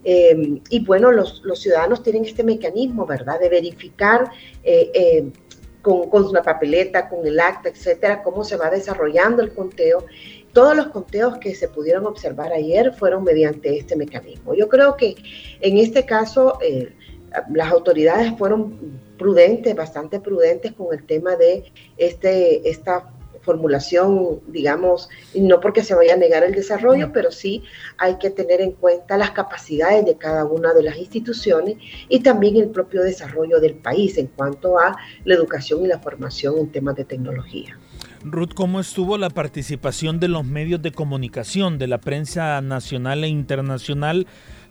Eh, 0.03 0.61
y 0.69 0.85
bueno, 0.85 1.11
los, 1.11 1.41
los, 1.43 1.59
ciudadanos 1.59 2.03
tienen 2.03 2.25
este 2.25 2.43
mecanismo, 2.43 3.07
¿verdad?, 3.07 3.39
de 3.39 3.49
verificar 3.49 4.29
eh, 4.63 4.91
eh, 4.93 5.31
con, 5.81 6.11
con 6.11 6.31
la 6.31 6.43
papeleta, 6.43 7.09
con 7.09 7.25
el 7.25 7.39
acta, 7.39 7.69
etcétera, 7.69 8.21
cómo 8.21 8.43
se 8.43 8.55
va 8.55 8.69
desarrollando 8.69 9.41
el 9.41 9.51
conteo. 9.51 10.05
Todos 10.53 10.75
los 10.75 10.89
conteos 10.89 11.39
que 11.39 11.55
se 11.55 11.67
pudieron 11.69 12.05
observar 12.05 12.53
ayer 12.53 12.93
fueron 12.93 13.23
mediante 13.23 13.75
este 13.75 13.95
mecanismo. 13.95 14.53
Yo 14.53 14.69
creo 14.69 14.95
que 14.95 15.15
en 15.59 15.79
este 15.79 16.05
caso 16.05 16.59
eh, 16.61 16.93
las 17.51 17.71
autoridades 17.71 18.37
fueron 18.37 18.99
prudentes, 19.17 19.75
bastante 19.75 20.19
prudentes 20.19 20.73
con 20.73 20.93
el 20.93 21.05
tema 21.05 21.35
de 21.35 21.71
este, 21.97 22.69
esta 22.69 23.11
formulación, 23.45 24.41
digamos, 24.47 25.07
no 25.35 25.59
porque 25.61 25.83
se 25.83 25.93
vaya 25.93 26.15
a 26.15 26.17
negar 26.17 26.43
el 26.43 26.53
desarrollo, 26.53 27.11
pero 27.13 27.31
sí 27.31 27.63
hay 27.97 28.15
que 28.17 28.31
tener 28.31 28.59
en 28.59 28.71
cuenta 28.71 29.17
las 29.17 29.31
capacidades 29.31 30.05
de 30.05 30.17
cada 30.17 30.43
una 30.45 30.73
de 30.73 30.83
las 30.83 30.97
instituciones 30.97 31.77
y 32.09 32.19
también 32.21 32.57
el 32.57 32.69
propio 32.69 33.03
desarrollo 33.03 33.59
del 33.61 33.75
país 33.75 34.17
en 34.17 34.27
cuanto 34.27 34.79
a 34.79 34.97
la 35.23 35.35
educación 35.35 35.85
y 35.85 35.87
la 35.87 35.99
formación 35.99 36.57
en 36.57 36.71
temas 36.71 36.95
de 36.95 37.05
tecnología. 37.05 37.77
Ruth, 38.23 38.53
¿cómo 38.55 38.79
estuvo 38.79 39.19
la 39.19 39.29
participación 39.29 40.19
de 40.19 40.27
los 40.27 40.43
medios 40.43 40.81
de 40.81 40.91
comunicación, 40.91 41.77
de 41.77 41.85
la 41.85 41.99
prensa 41.99 42.59
nacional 42.61 43.23
e 43.23 43.27
internacional, 43.27 44.25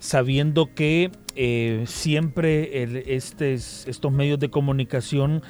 sabiendo 0.05 0.75
que 0.75 1.11
eh, 1.35 1.85
siempre 1.87 2.83
el, 2.83 2.97
estos 3.07 4.13
medios 4.13 4.39
de 4.39 4.51
comunicación 4.51 5.43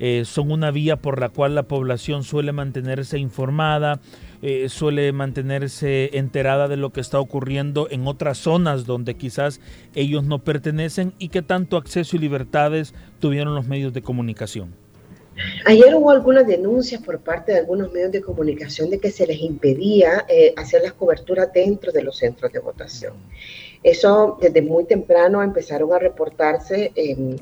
eh, 0.00 0.24
son 0.26 0.52
una 0.52 0.70
vía 0.70 0.96
por 0.96 1.18
la 1.18 1.30
cual 1.30 1.54
la 1.54 1.62
población 1.62 2.22
suele 2.22 2.52
mantenerse 2.52 3.18
informada, 3.18 4.00
eh, 4.42 4.68
suele 4.68 5.12
mantenerse 5.12 6.10
enterada 6.18 6.68
de 6.68 6.76
lo 6.76 6.92
que 6.92 7.00
está 7.00 7.20
ocurriendo 7.20 7.88
en 7.90 8.06
otras 8.06 8.36
zonas 8.36 8.84
donde 8.84 9.14
quizás 9.14 9.62
ellos 9.94 10.24
no 10.24 10.40
pertenecen 10.40 11.14
y 11.18 11.30
que 11.30 11.40
tanto 11.40 11.78
acceso 11.78 12.14
y 12.16 12.18
libertades 12.18 12.92
tuvieron 13.18 13.54
los 13.54 13.66
medios 13.66 13.94
de 13.94 14.02
comunicación. 14.02 14.74
Ayer 15.64 15.94
hubo 15.94 16.10
algunas 16.10 16.46
denuncias 16.46 17.00
por 17.00 17.18
parte 17.20 17.52
de 17.52 17.60
algunos 17.60 17.90
medios 17.90 18.12
de 18.12 18.20
comunicación 18.20 18.90
de 18.90 18.98
que 18.98 19.10
se 19.10 19.26
les 19.26 19.40
impedía 19.40 20.26
hacer 20.58 20.82
las 20.82 20.92
coberturas 20.92 21.50
dentro 21.54 21.90
de 21.90 22.02
los 22.02 22.18
centros 22.18 22.52
de 22.52 22.58
votación. 22.58 23.14
Eso 23.82 24.38
desde 24.40 24.62
muy 24.62 24.84
temprano 24.84 25.42
empezaron 25.42 25.92
a 25.92 25.98
reportarse, 25.98 26.92
eh, 26.94 27.36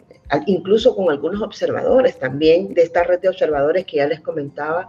incluso 0.46 0.96
con 0.96 1.10
algunos 1.10 1.42
observadores 1.42 2.18
también 2.18 2.72
de 2.72 2.82
esta 2.82 3.04
red 3.04 3.20
de 3.20 3.28
observadores 3.28 3.84
que 3.84 3.98
ya 3.98 4.06
les 4.06 4.20
comentaba. 4.20 4.88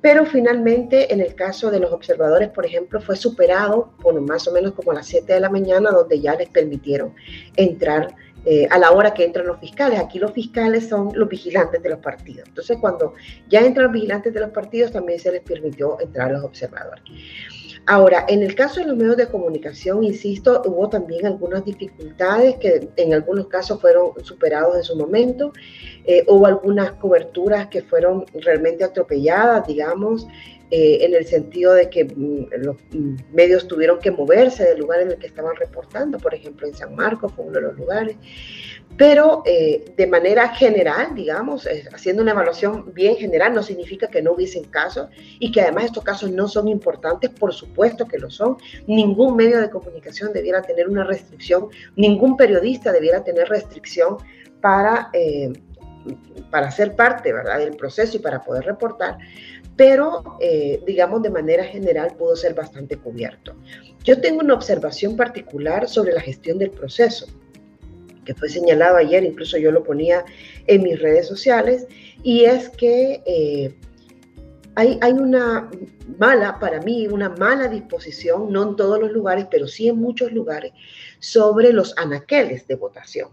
Pero 0.00 0.24
finalmente, 0.24 1.12
en 1.12 1.20
el 1.20 1.34
caso 1.34 1.70
de 1.70 1.80
los 1.80 1.92
observadores, 1.92 2.48
por 2.50 2.64
ejemplo, 2.64 3.00
fue 3.00 3.16
superado 3.16 3.90
por 4.00 4.18
más 4.20 4.46
o 4.46 4.52
menos 4.52 4.72
como 4.72 4.92
a 4.92 4.94
las 4.94 5.06
7 5.06 5.32
de 5.32 5.40
la 5.40 5.50
mañana, 5.50 5.90
donde 5.90 6.20
ya 6.20 6.36
les 6.36 6.48
permitieron 6.48 7.14
entrar 7.56 8.14
eh, 8.44 8.68
a 8.70 8.78
la 8.78 8.92
hora 8.92 9.12
que 9.12 9.24
entran 9.24 9.46
los 9.46 9.58
fiscales. 9.58 9.98
Aquí 9.98 10.20
los 10.20 10.32
fiscales 10.32 10.88
son 10.88 11.10
los 11.14 11.28
vigilantes 11.28 11.82
de 11.82 11.90
los 11.90 11.98
partidos. 11.98 12.46
Entonces, 12.48 12.78
cuando 12.80 13.14
ya 13.48 13.60
entran 13.60 13.84
los 13.84 13.92
vigilantes 13.92 14.32
de 14.32 14.40
los 14.40 14.50
partidos, 14.50 14.92
también 14.92 15.18
se 15.18 15.32
les 15.32 15.42
permitió 15.42 16.00
entrar 16.00 16.30
los 16.30 16.44
observadores. 16.44 17.02
Ahora, 17.90 18.26
en 18.28 18.42
el 18.42 18.54
caso 18.54 18.80
de 18.80 18.86
los 18.86 18.98
medios 18.98 19.16
de 19.16 19.28
comunicación, 19.28 20.04
insisto, 20.04 20.60
hubo 20.66 20.90
también 20.90 21.24
algunas 21.24 21.64
dificultades 21.64 22.56
que 22.56 22.86
en 22.96 23.14
algunos 23.14 23.46
casos 23.46 23.80
fueron 23.80 24.12
superados 24.22 24.76
en 24.76 24.84
su 24.84 24.94
momento. 24.94 25.54
Eh, 26.04 26.22
hubo 26.28 26.44
algunas 26.44 26.92
coberturas 26.92 27.68
que 27.68 27.80
fueron 27.80 28.26
realmente 28.34 28.84
atropelladas, 28.84 29.66
digamos, 29.66 30.26
eh, 30.70 30.98
en 31.02 31.14
el 31.14 31.26
sentido 31.26 31.72
de 31.72 31.88
que 31.88 32.04
mm, 32.04 32.46
los 32.58 32.76
mm, 32.92 33.16
medios 33.32 33.66
tuvieron 33.66 33.98
que 33.98 34.10
moverse 34.10 34.64
del 34.64 34.80
lugar 34.80 35.00
en 35.00 35.12
el 35.12 35.18
que 35.18 35.26
estaban 35.26 35.56
reportando, 35.56 36.18
por 36.18 36.34
ejemplo 36.34 36.66
en 36.66 36.74
San 36.74 36.94
Marcos 36.94 37.32
fue 37.34 37.46
uno 37.46 37.54
de 37.54 37.62
los 37.62 37.76
lugares, 37.76 38.16
pero 38.96 39.42
eh, 39.46 39.94
de 39.96 40.06
manera 40.06 40.48
general, 40.48 41.14
digamos, 41.14 41.68
haciendo 41.94 42.22
una 42.22 42.32
evaluación 42.32 42.92
bien 42.92 43.16
general, 43.16 43.54
no 43.54 43.62
significa 43.62 44.08
que 44.08 44.20
no 44.20 44.32
hubiesen 44.32 44.64
casos 44.64 45.08
y 45.38 45.52
que 45.52 45.60
además 45.60 45.84
estos 45.84 46.04
casos 46.04 46.32
no 46.32 46.48
son 46.48 46.68
importantes, 46.68 47.30
por 47.30 47.54
supuesto 47.54 48.06
que 48.06 48.18
lo 48.18 48.28
son. 48.28 48.56
Ningún 48.86 49.36
medio 49.36 49.60
de 49.60 49.70
comunicación 49.70 50.32
debiera 50.32 50.62
tener 50.62 50.88
una 50.88 51.04
restricción, 51.04 51.68
ningún 51.96 52.36
periodista 52.36 52.92
debiera 52.92 53.22
tener 53.22 53.48
restricción 53.48 54.16
para, 54.60 55.10
eh, 55.12 55.52
para 56.50 56.70
ser 56.70 56.96
parte 56.96 57.32
¿verdad? 57.32 57.58
del 57.58 57.76
proceso 57.76 58.16
y 58.16 58.20
para 58.20 58.42
poder 58.42 58.64
reportar, 58.64 59.18
pero 59.78 60.36
eh, 60.40 60.82
digamos 60.84 61.22
de 61.22 61.30
manera 61.30 61.62
general 61.62 62.16
pudo 62.18 62.34
ser 62.34 62.52
bastante 62.52 62.96
cubierto. 62.96 63.54
Yo 64.02 64.20
tengo 64.20 64.40
una 64.40 64.54
observación 64.54 65.16
particular 65.16 65.88
sobre 65.88 66.12
la 66.12 66.20
gestión 66.20 66.58
del 66.58 66.72
proceso, 66.72 67.26
que 68.24 68.34
fue 68.34 68.48
señalado 68.48 68.96
ayer, 68.96 69.22
incluso 69.22 69.56
yo 69.56 69.70
lo 69.70 69.84
ponía 69.84 70.24
en 70.66 70.82
mis 70.82 71.00
redes 71.00 71.28
sociales, 71.28 71.86
y 72.24 72.44
es 72.44 72.70
que 72.70 73.22
eh, 73.24 73.72
hay, 74.74 74.98
hay, 75.00 75.12
una 75.12 75.70
mala, 76.18 76.58
para 76.58 76.80
mí, 76.80 77.06
una 77.06 77.28
mala 77.28 77.68
disposición, 77.68 78.52
no 78.52 78.70
en 78.70 78.76
todos 78.76 78.98
los 78.98 79.12
lugares, 79.12 79.46
pero 79.48 79.68
sí 79.68 79.86
en 79.86 79.96
muchos 79.96 80.32
lugares, 80.32 80.72
sobre 81.20 81.72
los 81.72 81.96
anaqueles 81.96 82.66
de 82.66 82.74
votación. 82.74 83.28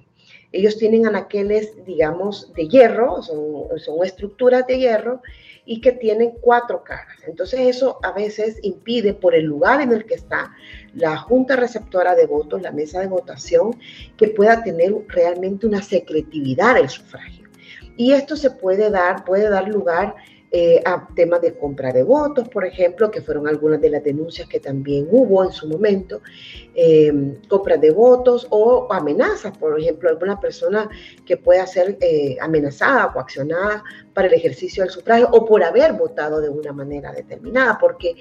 Ellos 0.51 0.77
tienen 0.77 1.07
anaqueles, 1.07 1.83
digamos, 1.85 2.53
de 2.53 2.67
hierro, 2.67 3.23
son, 3.23 3.79
son 3.79 4.05
estructuras 4.05 4.67
de 4.67 4.77
hierro, 4.77 5.21
y 5.65 5.81
que 5.81 5.91
tienen 5.91 6.31
cuatro 6.41 6.83
caras. 6.83 7.17
Entonces 7.27 7.61
eso 7.61 7.99
a 8.03 8.11
veces 8.11 8.59
impide 8.61 9.13
por 9.13 9.35
el 9.35 9.45
lugar 9.45 9.81
en 9.81 9.91
el 9.91 10.05
que 10.05 10.13
está 10.13 10.55
la 10.93 11.17
junta 11.17 11.55
receptora 11.55 12.15
de 12.15 12.27
votos, 12.27 12.61
la 12.61 12.71
mesa 12.71 12.99
de 13.01 13.07
votación, 13.07 13.77
que 14.17 14.27
pueda 14.27 14.63
tener 14.63 14.93
realmente 15.07 15.65
una 15.65 15.81
secretividad 15.81 16.75
del 16.75 16.89
sufragio. 16.89 17.45
Y 17.97 18.13
esto 18.13 18.35
se 18.35 18.51
puede 18.51 18.89
dar, 18.89 19.25
puede 19.25 19.49
dar 19.49 19.67
lugar 19.67 20.15
eh, 20.57 20.81
a 20.85 21.05
temas 21.13 21.41
de 21.41 21.53
compra 21.53 21.91
de 21.91 22.01
votos, 22.01 22.47
por 22.47 22.63
ejemplo, 22.63 23.11
que 23.11 23.19
fueron 23.19 23.45
algunas 23.45 23.81
de 23.81 23.89
las 23.89 24.01
denuncias 24.01 24.47
que 24.47 24.61
también 24.61 25.05
hubo 25.11 25.43
en 25.43 25.51
su 25.51 25.67
momento, 25.67 26.21
eh, 26.73 27.11
compra 27.49 27.75
de 27.75 27.91
votos 27.91 28.47
o 28.51 28.87
amenazas, 28.89 29.57
por 29.57 29.77
ejemplo, 29.77 30.07
alguna 30.07 30.39
persona 30.39 30.89
que 31.25 31.35
pueda 31.35 31.67
ser 31.67 31.97
eh, 31.99 32.37
amenazada 32.39 33.11
o 33.13 33.19
accionada 33.19 33.83
para 34.13 34.29
el 34.29 34.33
ejercicio 34.33 34.83
del 34.83 34.93
sufragio 34.93 35.27
o 35.33 35.43
por 35.43 35.61
haber 35.61 35.91
votado 35.91 36.39
de 36.39 36.47
una 36.47 36.71
manera 36.71 37.11
determinada, 37.11 37.77
porque 37.77 38.15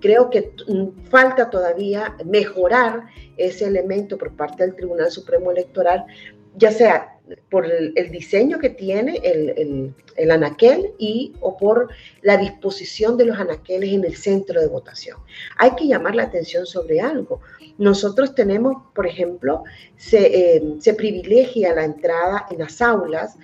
creo 0.00 0.30
que 0.30 0.52
mm, 0.68 1.06
falta 1.10 1.50
todavía 1.50 2.14
mejorar 2.24 3.06
ese 3.36 3.66
elemento 3.66 4.16
por 4.16 4.36
parte 4.36 4.62
del 4.62 4.76
Tribunal 4.76 5.10
Supremo 5.10 5.50
Electoral, 5.50 6.06
ya 6.54 6.70
sea 6.70 7.19
por 7.50 7.66
el, 7.66 8.10
diseño 8.10 8.58
que 8.58 8.70
tiene 8.70 9.20
el, 9.22 9.94
el, 10.16 10.30
anaquel 10.30 10.92
y 10.98 11.32
o 11.40 11.56
por 11.56 11.88
la 12.22 12.36
disposición 12.36 13.16
de 13.16 13.26
los 13.26 13.38
anaqueles 13.38 13.92
en 13.92 14.04
el 14.04 14.16
centro 14.16 14.60
de 14.60 14.68
votación. 14.68 15.18
Hay 15.58 15.72
que 15.76 15.86
llamar 15.86 16.14
la 16.14 16.24
atención 16.24 16.66
sobre 16.66 17.00
algo. 17.00 17.40
Nosotros 17.78 18.34
tenemos, 18.34 18.76
por 18.94 19.06
ejemplo, 19.06 19.64
se, 19.96 20.56
eh, 20.56 20.62
se 20.80 20.94
privilegia 20.94 21.74
la 21.74 21.84
entrada 21.84 22.46
en 22.50 22.58
las 22.58 22.80
aulas 22.80 23.36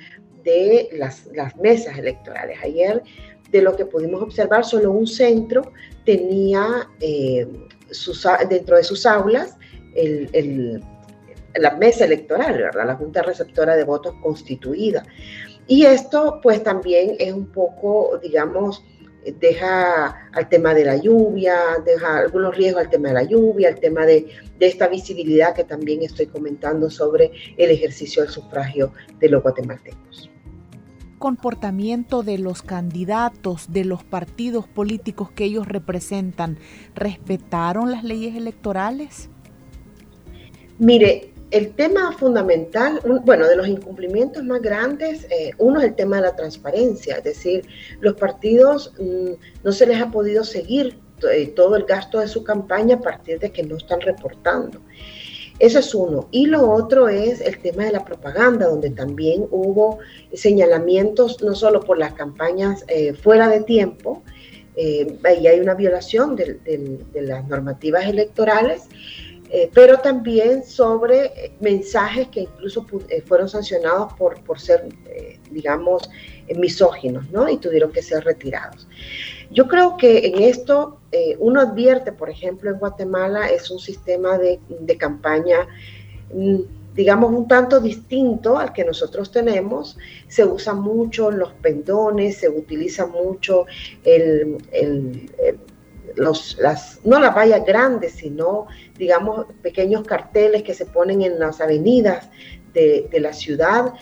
de 0.45 0.89
las, 0.93 1.27
las, 1.35 1.57
mesas 1.57 1.99
electorales. 1.99 2.59
Ayer, 2.63 3.03
de 3.51 3.63
lo 3.63 3.77
que 3.77 3.87
pudimos 3.87 4.23
observar, 4.23 4.65
solo 4.65 4.93
un 4.93 5.07
centro 5.07 5.73
tenía 6.05 6.89
eh, 7.01 7.47
sus, 7.91 8.27
dentro 8.49 8.77
de 8.77 8.85
sus 8.85 9.07
aulas 9.07 9.57
el, 9.95 10.29
el 10.33 10.83
la 11.59 11.77
mesa 11.77 12.05
electoral, 12.05 12.55
¿verdad? 12.55 12.87
La 12.87 12.97
Junta 12.97 13.23
Receptora 13.23 13.77
de 13.77 13.85
Votos 13.85 14.15
constituida. 14.23 15.05
Y 15.67 15.85
esto 15.85 16.41
pues 16.43 16.63
también 16.63 17.17
es 17.19 17.33
un 17.33 17.47
poco, 17.47 18.19
digamos, 18.23 18.85
deja 19.41 20.29
al 20.33 20.49
tema 20.49 20.75
de 20.75 20.85
la 20.85 20.97
lluvia, 20.97 21.57
deja 21.85 22.19
algunos 22.19 22.57
riesgos 22.57 22.85
al 22.85 22.91
tema 22.91 23.09
de 23.09 23.15
la 23.15 23.23
lluvia, 23.25 23.69
al 23.69 23.81
tema 23.81 24.07
de, 24.07 24.27
de, 24.59 24.67
esta 24.67 24.87
visibilidad 24.89 25.55
que 25.55 25.65
también 25.65 26.03
estoy 26.03 26.27
comentando 26.27 26.91
sobre 26.91 27.33
el 27.57 27.71
ejercicio 27.71 28.23
del 28.23 28.31
sufragio 28.31 28.93
de 29.19 29.29
los 29.29 29.43
guatemaltecos. 29.43 30.31
Comportamiento 31.19 32.23
de 32.23 32.39
los 32.39 32.63
candidatos, 32.63 33.73
de 33.73 33.85
los 33.85 34.05
partidos 34.05 34.69
políticos 34.69 35.31
que 35.31 35.45
ellos 35.45 35.67
representan, 35.67 36.59
¿respetaron 36.95 37.91
las 37.91 38.05
leyes 38.05 38.37
electorales? 38.37 39.31
Mire, 40.79 41.33
el 41.51 41.75
tema 41.75 42.13
fundamental, 42.13 43.01
bueno, 43.25 43.47
de 43.47 43.57
los 43.57 43.69
incumplimientos 43.69 44.43
más 44.45 44.61
grandes, 44.61 45.27
eh, 45.31 45.53
uno 45.59 45.79
es 45.79 45.87
el 45.87 45.95
tema 45.95 46.17
de 46.17 46.23
la 46.23 46.37
transparencia, 46.37 47.19
es 47.19 47.25
decir, 47.25 47.67
los 48.01 48.15
partidos 48.15 48.93
mm, 48.99 49.31
no 49.63 49.73
se 49.73 49.87
les 49.87 50.01
ha 50.01 50.11
podido 50.11 50.43
seguir 50.43 50.99
eh, 51.31 51.47
todo 51.55 51.77
el 51.77 51.85
gasto 51.85 52.19
de 52.19 52.29
su 52.29 52.43
campaña 52.43 52.97
a 52.97 53.01
partir 53.01 53.39
de 53.39 53.51
que 53.51 53.63
no 53.63 53.77
están 53.77 54.01
reportando. 54.01 54.81
Eso 55.59 55.79
es 55.79 55.95
uno. 55.95 56.29
Y 56.33 56.47
lo 56.47 56.71
otro 56.71 57.09
es 57.09 57.41
el 57.41 57.59
tema 57.63 57.85
de 57.85 57.93
la 57.93 58.05
propaganda, 58.05 58.67
donde 58.67 58.91
también 58.91 59.47
hubo 59.51 60.01
señalamientos 60.35 61.43
no 61.43 61.55
solo 61.55 61.81
por 61.81 61.97
las 61.97 62.13
campañas 62.13 62.85
eh, 62.89 63.15
fuera 63.15 63.49
de 63.49 63.61
tiempo, 63.61 64.23
y 64.79 65.47
hay 65.47 65.59
una 65.59 65.73
violación 65.73 66.37
de 66.37 66.61
las 67.15 67.49
normativas 67.49 68.05
electorales, 68.05 68.83
eh, 69.51 69.71
pero 69.73 69.99
también 69.99 70.65
sobre 70.65 71.27
eh, 71.27 71.53
mensajes 71.61 72.29
que 72.29 72.41
incluso 72.41 72.85
eh, 73.09 73.23
fueron 73.23 73.49
sancionados 73.49 74.13
por, 74.15 74.43
por 74.43 74.61
ser, 74.61 74.89
digamos, 75.51 76.09
misóginos, 76.57 77.31
¿no? 77.31 77.49
Y 77.49 77.59
tuvieron 77.59 77.93
que 77.93 78.03
ser 78.03 78.25
retirados. 78.25 78.89
Yo 79.51 79.69
creo 79.69 79.97
que 79.97 80.27
en 80.27 80.43
esto 80.43 80.99
uno 81.39 81.61
advierte, 81.61 82.13
por 82.13 82.29
ejemplo, 82.29 82.71
en 82.71 82.79
Guatemala 82.79 83.49
es 83.49 83.71
un 83.71 83.79
sistema 83.79 84.37
de, 84.39 84.61
de 84.69 84.97
campaña 84.97 85.67
mm, 86.35 86.61
digamos, 86.97 87.31
un 87.31 87.47
tanto 87.47 87.79
distinto 87.79 88.59
al 88.59 88.73
que 88.73 88.85
nosotros 88.85 89.31
tenemos. 89.31 89.99
Se 90.29 90.45
usa 90.45 90.73
mucho 90.73 91.31
los 91.31 91.53
pendones, 91.53 92.39
se 92.39 92.49
utiliza 92.49 93.07
mucho 93.07 93.67
el, 94.03 94.57
los, 96.17 96.57
las, 96.61 97.01
no 97.05 97.21
las 97.21 97.35
vallas 97.35 97.65
grandes, 97.65 98.15
sino, 98.15 98.67
digamos, 98.99 99.47
pequeños 99.63 100.03
carteles 100.05 100.63
que 100.63 100.75
se 100.75 100.87
ponen 100.87 101.23
en 101.23 101.39
las 101.39 101.61
avenidas 101.61 102.29
de, 102.73 103.09
la 103.21 103.33
ciudad 103.33 103.95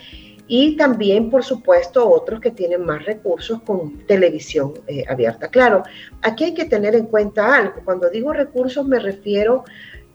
y 0.48 0.76
también, 0.76 1.30
por 1.30 1.44
supuesto, 1.44 2.08
otros 2.08 2.40
que 2.40 2.50
tienen 2.50 2.84
más 2.84 3.04
recursos 3.04 3.62
con 3.62 3.98
televisión 4.06 4.74
eh, 4.88 5.04
abierta. 5.08 5.48
Claro, 5.48 5.84
aquí 6.22 6.44
hay 6.44 6.54
que 6.54 6.64
tener 6.64 6.94
en 6.96 7.06
cuenta 7.06 7.56
algo. 7.56 7.76
Cuando 7.84 8.10
digo 8.10 8.32
recursos 8.32 8.84
me 8.86 8.98
refiero 8.98 9.64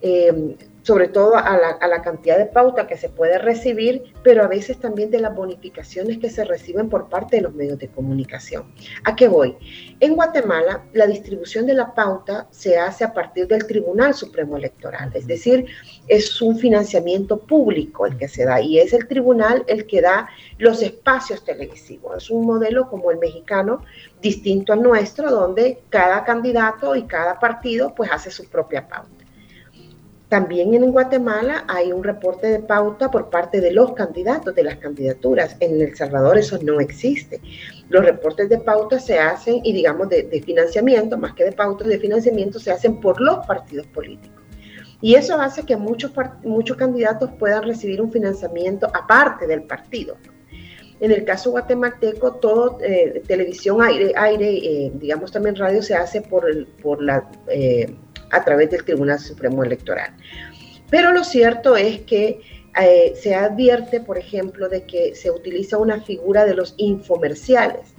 eh, 0.02 0.56
sobre 0.84 1.08
todo 1.08 1.36
a 1.36 1.58
la, 1.58 2.02
cantidad 2.02 2.38
de 2.38 2.46
pauta 2.46 2.88
que 2.88 2.98
se 2.98 3.10
puede 3.10 3.38
recibir, 3.38 4.14
pero 4.24 4.44
a 4.44 4.48
veces 4.48 4.80
también 4.80 5.12
de 5.12 5.20
las 5.20 5.36
bonificaciones 5.36 6.18
que 6.18 6.30
se 6.30 6.46
reciben 6.46 6.90
por 6.90 7.10
parte 7.10 7.38
de 7.38 7.42
los 7.42 7.54
medios 7.54 7.78
de 7.78 7.90
comunicación. 7.90 8.74
¿A 9.04 9.16
qué 9.16 9.28
voy? 9.28 9.58
En 10.00 10.16
Guatemala, 10.16 10.86
la 10.94 11.08
distribución 11.08 11.66
de 11.66 11.74
la 11.74 11.94
pauta 11.94 12.48
se 12.52 12.78
hace 12.78 13.04
a 13.04 13.14
partir 13.14 13.48
del 13.48 13.68
Tribunal 13.68 14.14
Supremo 14.14 14.56
Electoral, 14.58 15.12
es 15.14 15.28
decir, 15.28 15.66
es 16.08 16.42
un 16.42 16.58
financiamiento 16.58 17.38
público 17.38 18.06
el 18.06 18.18
que 18.18 18.28
se 18.28 18.46
da 18.46 18.62
y 18.62 18.80
es 18.80 18.94
el 18.94 19.08
tribunal 19.08 19.64
el 19.68 19.86
que 19.86 20.02
da 20.02 20.30
los 20.58 20.82
espacios 20.82 21.44
televisivos. 21.44 22.24
Es 22.24 22.30
un 22.30 22.46
modelo 22.46 22.90
como 22.90 23.12
el 23.12 23.18
mexicano, 23.18 23.84
distinto 24.22 24.74
al 24.74 24.82
nuestro, 24.82 25.30
donde 25.30 25.82
cada 25.90 26.24
candidato 26.24 26.96
y 26.96 27.04
cada 27.04 27.40
partido 27.40 27.94
pues 27.94 28.12
hace 28.12 28.32
su 28.32 28.50
propia 28.50 28.88
pauta. 28.88 29.19
También 30.30 30.76
en 30.76 30.92
Guatemala 30.92 31.66
hay 31.68 31.92
un 31.92 32.04
reporte 32.04 32.46
de 32.46 32.60
pauta 32.60 33.10
por 33.10 33.32
parte 33.32 33.60
de 33.62 33.72
los 33.72 33.94
candidatos 33.94 34.54
de 34.54 34.62
las 34.62 34.78
candidaturas. 34.78 35.58
En 35.60 35.82
El 35.82 35.96
Salvador 35.96 36.38
eso 36.38 36.60
no 36.62 36.80
existe. 36.80 37.42
Los 37.90 38.06
reportes 38.06 38.48
de 38.48 38.60
pauta 38.60 39.00
se 39.00 39.18
hacen, 39.18 39.60
y 39.64 39.74
digamos 39.74 40.08
de, 40.10 40.44
financiamiento, 40.46 41.18
más 41.18 41.34
que 41.34 41.46
de 41.46 41.52
pauta, 41.52 41.84
de 41.84 41.98
financiamiento, 41.98 42.60
se 42.60 42.72
hacen 42.72 43.02
por 43.02 43.20
los 43.20 43.44
partidos 43.48 43.88
políticos. 43.88 44.38
Y 45.02 45.16
eso 45.16 45.36
hace 45.42 45.64
que 45.64 45.76
muchos, 45.76 46.12
muchos 46.44 46.78
candidatos 46.78 47.32
puedan 47.40 47.64
recibir 47.64 48.00
un 48.00 48.12
financiamiento 48.12 48.88
aparte 48.94 49.48
del 49.48 49.64
partido. 49.64 50.16
En 51.00 51.12
el 51.12 51.24
caso 51.24 51.52
guatemalteco, 51.52 52.34
todo 52.34 52.78
eh, 52.82 53.24
televisión, 53.26 53.82
aire, 53.82 54.14
aire 54.16 54.58
eh, 54.58 54.92
digamos 54.94 55.32
también 55.32 55.56
radio, 55.56 55.82
se 55.82 55.96
hace 55.96 56.22
por, 56.22 56.46
por 56.84 57.02
la... 57.02 57.32
Eh, 57.48 57.96
a 58.32 58.44
través 58.44 58.72
del 58.72 58.84
Tribunal 58.84 59.20
Supremo 59.20 59.64
Electoral. 59.64 60.12
Pero 60.90 61.12
lo 61.12 61.24
cierto 61.24 61.76
es 61.76 62.02
que 62.02 62.42
eh, 62.80 63.14
se 63.16 63.36
advierte, 63.36 64.00
por 64.00 64.18
ejemplo, 64.18 64.70
de 64.70 64.84
que 64.84 65.16
se 65.16 65.32
utiliza 65.32 65.78
una 65.78 66.02
figura 66.02 66.46
de 66.46 66.56
los 66.56 66.76
infomerciales. 66.78 67.94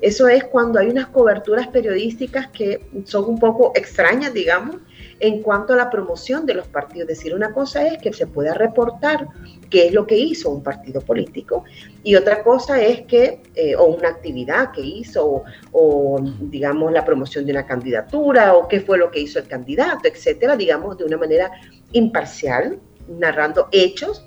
Eso 0.00 0.28
es 0.28 0.44
cuando 0.44 0.78
hay 0.78 0.88
unas 0.88 1.06
coberturas 1.06 1.68
periodísticas 1.68 2.48
que 2.48 2.80
son 3.04 3.24
un 3.24 3.38
poco 3.38 3.72
extrañas, 3.74 4.34
digamos, 4.34 4.76
en 5.20 5.42
cuanto 5.42 5.72
a 5.72 5.76
la 5.76 5.90
promoción 5.90 6.46
de 6.46 6.54
los 6.54 6.66
partidos. 6.68 7.08
Decir, 7.08 7.34
una 7.34 7.52
cosa 7.52 7.86
es 7.86 7.98
que 7.98 8.12
se 8.12 8.26
pueda 8.26 8.54
reportar 8.54 9.28
qué 9.70 9.86
es 9.86 9.92
lo 9.92 10.06
que 10.06 10.16
hizo 10.16 10.50
un 10.50 10.62
partido 10.62 11.00
político 11.00 11.64
y 12.02 12.14
otra 12.14 12.42
cosa 12.42 12.80
es 12.80 13.02
que, 13.02 13.40
eh, 13.54 13.74
o 13.76 13.86
una 13.86 14.08
actividad 14.08 14.72
que 14.72 14.82
hizo, 14.82 15.42
o, 15.72 16.20
digamos 16.40 16.92
la 16.92 17.04
promoción 17.04 17.46
de 17.46 17.52
una 17.52 17.66
candidatura, 17.66 18.54
o 18.54 18.68
qué 18.68 18.80
fue 18.80 18.98
lo 18.98 19.10
que 19.10 19.20
hizo 19.20 19.38
el 19.38 19.48
candidato, 19.48 20.08
etcétera, 20.08 20.56
digamos 20.56 20.98
de 20.98 21.04
una 21.04 21.16
manera 21.16 21.50
imparcial, 21.92 22.78
narrando 23.08 23.68
hechos 23.72 24.24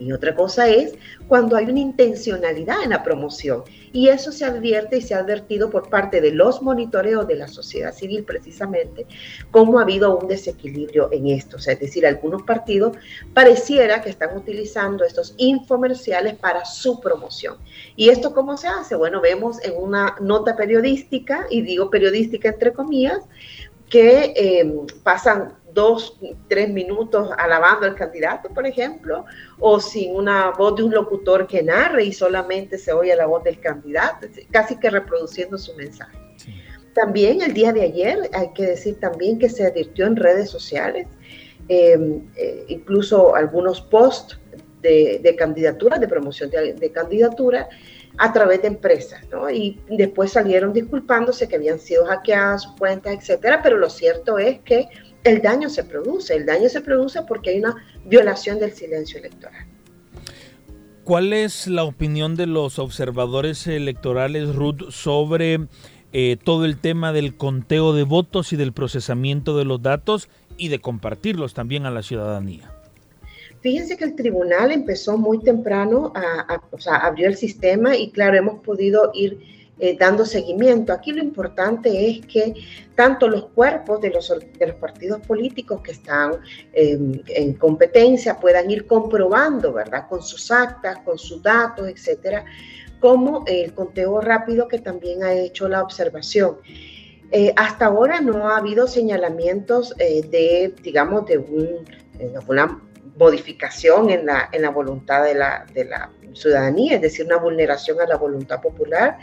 y 0.00 0.12
otra 0.12 0.34
cosa 0.34 0.68
es 0.68 0.94
cuando 1.28 1.56
hay 1.56 1.66
una 1.66 1.78
intencionalidad 1.78 2.82
en 2.82 2.90
la 2.90 3.02
promoción. 3.02 3.62
Y 3.92 4.08
eso 4.08 4.32
se 4.32 4.44
advierte 4.44 4.96
y 4.96 5.02
se 5.02 5.14
ha 5.14 5.18
advertido 5.18 5.68
por 5.68 5.90
parte 5.90 6.20
de 6.20 6.32
los 6.32 6.62
monitoreos 6.62 7.26
de 7.26 7.34
la 7.34 7.48
sociedad 7.48 7.92
civil 7.92 8.24
precisamente, 8.24 9.06
cómo 9.50 9.78
ha 9.78 9.82
habido 9.82 10.16
un 10.16 10.28
desequilibrio 10.28 11.08
en 11.12 11.26
esto. 11.26 11.56
O 11.56 11.60
sea, 11.60 11.74
es 11.74 11.80
decir, 11.80 12.06
algunos 12.06 12.42
partidos 12.42 12.96
pareciera 13.34 14.00
que 14.00 14.10
están 14.10 14.36
utilizando 14.36 15.04
estos 15.04 15.34
infomerciales 15.36 16.34
para 16.36 16.64
su 16.64 17.00
promoción. 17.00 17.56
¿Y 17.96 18.08
esto 18.08 18.32
cómo 18.32 18.56
se 18.56 18.68
hace? 18.68 18.94
Bueno, 18.94 19.20
vemos 19.20 19.62
en 19.64 19.74
una 19.76 20.16
nota 20.20 20.56
periodística, 20.56 21.46
y 21.50 21.62
digo 21.62 21.90
periodística 21.90 22.48
entre 22.48 22.72
comillas, 22.72 23.20
que 23.90 24.32
eh, 24.36 24.72
pasan 25.02 25.52
dos, 25.74 26.18
tres 26.48 26.68
minutos 26.68 27.30
alabando 27.38 27.86
al 27.86 27.94
candidato, 27.94 28.48
por 28.50 28.66
ejemplo, 28.66 29.24
o 29.58 29.80
sin 29.80 30.14
una 30.14 30.50
voz 30.50 30.76
de 30.76 30.82
un 30.82 30.92
locutor 30.92 31.46
que 31.46 31.62
narre 31.62 32.04
y 32.04 32.12
solamente 32.12 32.78
se 32.78 32.92
oye 32.92 33.14
la 33.16 33.26
voz 33.26 33.44
del 33.44 33.60
candidato, 33.60 34.26
casi 34.50 34.76
que 34.76 34.90
reproduciendo 34.90 35.58
su 35.58 35.74
mensaje. 35.74 36.18
También 36.94 37.40
el 37.42 37.54
día 37.54 37.72
de 37.72 37.82
ayer, 37.82 38.30
hay 38.32 38.52
que 38.52 38.66
decir 38.66 38.98
también 38.98 39.38
que 39.38 39.48
se 39.48 39.66
advirtió 39.66 40.06
en 40.06 40.16
redes 40.16 40.50
sociales, 40.50 41.06
em, 41.68 42.28
eh, 42.36 42.64
incluso 42.68 43.34
algunos 43.34 43.80
posts 43.80 44.40
de, 44.82 45.20
de 45.22 45.36
candidatura, 45.36 45.98
de 45.98 46.08
promoción 46.08 46.50
de, 46.50 46.74
de 46.74 46.90
candidatura, 46.90 47.68
a 48.18 48.32
través 48.32 48.60
de 48.62 48.68
empresas, 48.68 49.20
¿no? 49.30 49.48
Y 49.48 49.80
después 49.88 50.32
salieron 50.32 50.72
disculpándose 50.72 51.48
que 51.48 51.56
habían 51.56 51.78
sido 51.78 52.04
hackeadas 52.06 52.64
sus 52.64 52.76
cuentas, 52.76 53.14
etcétera, 53.14 53.60
pero 53.62 53.76
lo 53.78 53.88
cierto 53.88 54.38
es 54.38 54.60
que 54.60 54.88
el 55.24 55.42
daño 55.42 55.68
se 55.68 55.84
produce, 55.84 56.34
el 56.34 56.46
daño 56.46 56.68
se 56.68 56.80
produce 56.80 57.22
porque 57.22 57.50
hay 57.50 57.58
una 57.58 57.76
violación 58.06 58.58
del 58.58 58.72
silencio 58.72 59.18
electoral. 59.18 59.66
¿Cuál 61.04 61.32
es 61.32 61.66
la 61.66 61.84
opinión 61.84 62.36
de 62.36 62.46
los 62.46 62.78
observadores 62.78 63.66
electorales, 63.66 64.54
Ruth, 64.54 64.90
sobre 64.90 65.60
eh, 66.12 66.36
todo 66.42 66.64
el 66.64 66.78
tema 66.78 67.12
del 67.12 67.36
conteo 67.36 67.92
de 67.92 68.04
votos 68.04 68.52
y 68.52 68.56
del 68.56 68.72
procesamiento 68.72 69.56
de 69.56 69.64
los 69.64 69.82
datos 69.82 70.28
y 70.56 70.68
de 70.68 70.78
compartirlos 70.78 71.54
también 71.54 71.86
a 71.86 71.90
la 71.90 72.02
ciudadanía? 72.02 72.70
Fíjense 73.60 73.96
que 73.96 74.04
el 74.04 74.14
tribunal 74.14 74.72
empezó 74.72 75.18
muy 75.18 75.40
temprano, 75.40 76.12
a, 76.14 76.62
o 76.70 76.78
sea, 76.78 76.96
abrió 76.96 77.26
el 77.26 77.36
sistema 77.36 77.96
y 77.96 78.10
claro, 78.10 78.38
hemos 78.38 78.62
podido 78.62 79.10
ir 79.12 79.38
eh, 79.80 79.96
dando 79.98 80.24
seguimiento. 80.24 80.92
Aquí 80.92 81.12
lo 81.12 81.22
importante 81.22 82.08
es 82.08 82.26
que 82.26 82.54
tanto 82.94 83.28
los 83.28 83.46
cuerpos 83.46 84.00
de 84.00 84.10
los, 84.10 84.28
de 84.28 84.66
los 84.66 84.76
partidos 84.76 85.20
políticos 85.26 85.80
que 85.82 85.92
están 85.92 86.32
en 86.72 87.54
competencia 87.54 88.38
puedan 88.38 88.70
ir 88.70 88.86
comprobando, 88.86 89.72
¿verdad? 89.72 90.06
Con 90.08 90.22
sus 90.22 90.50
actas, 90.50 90.98
con 90.98 91.18
sus 91.18 91.42
datos, 91.42 91.88
etcétera, 91.88 92.44
como 93.00 93.44
el 93.46 93.72
conteo 93.74 94.20
rápido 94.20 94.68
que 94.68 94.78
también 94.78 95.22
ha 95.22 95.32
hecho 95.32 95.68
la 95.68 95.82
observación. 95.82 96.58
Eh, 97.32 97.52
hasta 97.56 97.86
ahora 97.86 98.20
no 98.20 98.48
ha 98.48 98.58
habido 98.58 98.86
señalamientos 98.86 99.94
eh, 99.98 100.22
de, 100.22 100.74
digamos, 100.82 101.26
de 101.26 101.38
un, 101.38 101.84
una 102.48 102.82
modificación 103.16 104.10
en 104.10 104.26
la, 104.26 104.48
en 104.52 104.62
la 104.62 104.70
voluntad 104.70 105.24
de 105.24 105.34
la, 105.34 105.64
de 105.72 105.84
la 105.84 106.10
ciudadanía, 106.32 106.96
es 106.96 107.02
decir, 107.02 107.26
una 107.26 107.36
vulneración 107.36 108.00
a 108.00 108.06
la 108.06 108.16
voluntad 108.16 108.60
popular. 108.60 109.18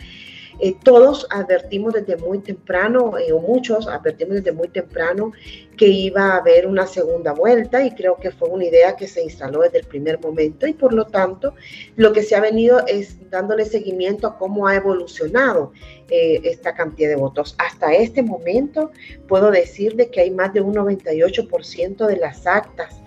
Eh, 0.60 0.76
todos 0.84 1.28
advertimos 1.30 1.94
desde 1.94 2.18
muy 2.18 2.40
temprano, 2.40 3.18
eh, 3.18 3.32
o 3.32 3.40
muchos 3.40 3.88
advertimos 3.88 4.36
desde 4.36 4.52
muy 4.52 4.68
temprano, 4.70 5.32
que 5.78 5.88
iba 5.88 6.34
a 6.34 6.38
haber 6.38 6.66
una 6.66 6.88
segunda 6.88 7.34
vuelta 7.34 7.86
y 7.86 7.92
creo 7.92 8.18
que 8.18 8.32
fue 8.32 8.50
una 8.50 8.66
idea 8.66 8.96
que 8.96 9.08
se 9.08 9.24
instaló 9.24 9.62
desde 9.62 9.80
el 9.80 9.86
primer 9.86 10.20
momento 10.20 10.66
y 10.66 10.74
por 10.74 10.94
lo 10.94 11.06
tanto 11.06 11.54
lo 11.96 12.12
que 12.14 12.24
se 12.24 12.36
ha 12.36 12.42
venido 12.42 12.84
es 12.88 13.30
dándole 13.30 13.66
seguimiento 13.66 14.28
a 14.28 14.38
cómo 14.38 14.68
ha 14.68 14.76
evolucionado 14.76 15.72
eh, 16.10 16.42
esta 16.44 16.74
cantidad 16.74 17.10
de 17.10 17.16
votos. 17.16 17.56
Hasta 17.60 17.94
este 17.94 18.24
momento 18.24 18.92
puedo 19.28 19.52
decir 19.52 19.96
de 19.96 20.10
que 20.10 20.22
hay 20.22 20.32
más 20.32 20.54
de 20.54 20.62
un 20.62 20.74
98% 20.74 22.08
de 22.08 22.18
las 22.18 22.48
actas 22.48 23.02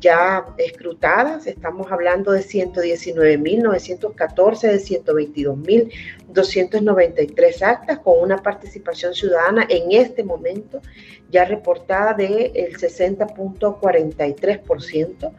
ya 0.00 0.44
escrutadas, 0.58 1.46
estamos 1.46 1.90
hablando 1.90 2.32
de 2.32 2.40
119.914 2.40 4.60
de 4.60 4.78
122.293 6.28 7.62
actas 7.62 8.00
con 8.00 8.20
una 8.20 8.42
participación 8.42 9.14
ciudadana 9.14 9.66
en 9.68 9.92
este 9.92 10.24
momento 10.24 10.80
ya 11.30 11.44
reportada 11.44 12.14
del 12.14 12.52
de 12.52 12.72
60.43%. 12.72 15.32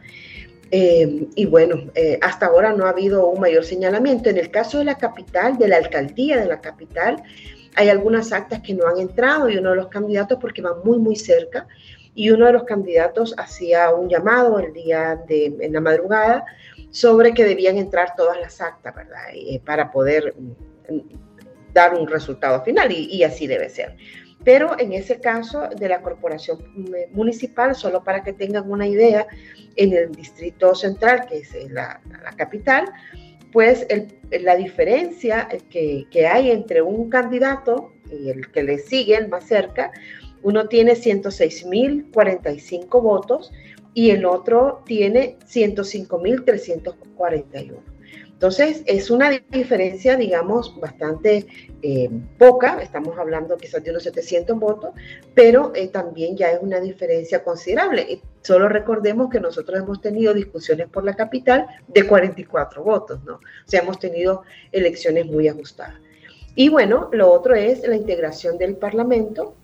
Eh, 0.72 1.28
y 1.36 1.46
bueno, 1.46 1.92
eh, 1.94 2.18
hasta 2.20 2.46
ahora 2.46 2.72
no 2.72 2.86
ha 2.86 2.90
habido 2.90 3.28
un 3.28 3.38
mayor 3.40 3.64
señalamiento. 3.64 4.28
En 4.28 4.36
el 4.36 4.50
caso 4.50 4.78
de 4.78 4.84
la 4.84 4.98
capital, 4.98 5.58
de 5.58 5.68
la 5.68 5.76
alcaldía 5.76 6.38
de 6.38 6.46
la 6.46 6.60
capital, 6.60 7.22
hay 7.76 7.88
algunas 7.88 8.32
actas 8.32 8.62
que 8.62 8.74
no 8.74 8.86
han 8.86 8.98
entrado 8.98 9.48
y 9.48 9.58
uno 9.58 9.70
de 9.70 9.76
los 9.76 9.88
candidatos, 9.88 10.38
porque 10.40 10.62
van 10.62 10.80
muy, 10.84 10.98
muy 10.98 11.14
cerca, 11.14 11.68
y 12.16 12.30
uno 12.30 12.46
de 12.46 12.52
los 12.54 12.64
candidatos 12.64 13.34
hacía 13.36 13.94
un 13.94 14.08
llamado 14.08 14.58
el 14.58 14.72
día 14.72 15.22
de 15.28 15.54
en 15.60 15.72
la 15.74 15.80
madrugada 15.82 16.44
sobre 16.90 17.34
que 17.34 17.44
debían 17.44 17.76
entrar 17.76 18.14
todas 18.16 18.40
las 18.40 18.60
actas, 18.60 18.94
¿verdad? 18.94 19.20
Eh, 19.34 19.60
para 19.64 19.92
poder 19.92 20.34
mm, 20.88 21.00
dar 21.74 21.94
un 21.94 22.08
resultado 22.08 22.64
final 22.64 22.90
y, 22.90 23.22
así 23.22 23.46
debe 23.46 23.68
ser. 23.68 23.96
Pero 24.44 24.78
en 24.78 24.94
ese 24.94 25.20
caso 25.20 25.68
de 25.68 25.88
la 25.90 26.00
corporación 26.00 26.58
municipal, 27.12 27.74
solo 27.74 28.02
para 28.02 28.22
que 28.22 28.32
tengan 28.32 28.70
una 28.70 28.86
idea, 28.86 29.26
en 29.76 29.92
el 29.92 30.12
distrito 30.12 30.74
central, 30.74 31.26
que 31.28 31.38
es 31.38 31.70
la, 31.70 32.00
capital, 32.36 32.86
pues 33.52 33.86
la 34.30 34.56
diferencia 34.56 35.48
que, 35.68 36.06
que 36.10 36.26
hay 36.26 36.50
entre 36.50 36.80
un 36.80 37.10
candidato 37.10 37.92
y 38.10 38.30
el 38.30 38.50
que 38.50 38.62
le 38.62 38.78
sigue, 38.78 39.16
el 39.16 39.28
más 39.28 39.44
cerca, 39.44 39.90
uno 40.46 40.68
tiene 40.68 40.94
106.045 40.94 43.02
votos 43.02 43.52
y 43.94 44.10
el 44.10 44.24
otro 44.24 44.84
tiene 44.86 45.36
105.341. 45.44 47.80
Entonces, 48.28 48.84
es 48.86 49.10
una 49.10 49.30
diferencia, 49.50 50.14
digamos, 50.14 50.78
bastante 50.78 51.48
eh, 51.82 52.08
poca, 52.38 52.80
estamos 52.80 53.18
hablando 53.18 53.56
quizás 53.56 53.82
de 53.82 53.90
unos 53.90 54.04
700 54.04 54.56
votos, 54.60 54.90
pero 55.34 55.72
eh, 55.74 55.88
también 55.88 56.36
ya 56.36 56.52
es 56.52 56.62
una 56.62 56.78
diferencia 56.78 57.42
considerable. 57.42 58.20
Solo 58.42 58.68
recordemos 58.68 59.30
que 59.30 59.40
nosotros 59.40 59.80
hemos 59.80 60.00
tenido 60.00 60.32
discusiones 60.32 60.86
por 60.86 61.04
la 61.04 61.16
capital 61.16 61.66
de 61.88 62.06
44 62.06 62.84
votos, 62.84 63.18
¿no? 63.24 63.34
O 63.34 63.40
sea, 63.64 63.80
hemos 63.80 63.98
tenido 63.98 64.44
elecciones 64.70 65.26
muy 65.26 65.48
ajustadas. 65.48 65.96
Y 66.54 66.68
bueno, 66.68 67.10
lo 67.12 67.32
otro 67.32 67.56
es 67.56 67.84
la 67.88 67.96
integración 67.96 68.58
del 68.58 68.76
Parlamento 68.76 69.56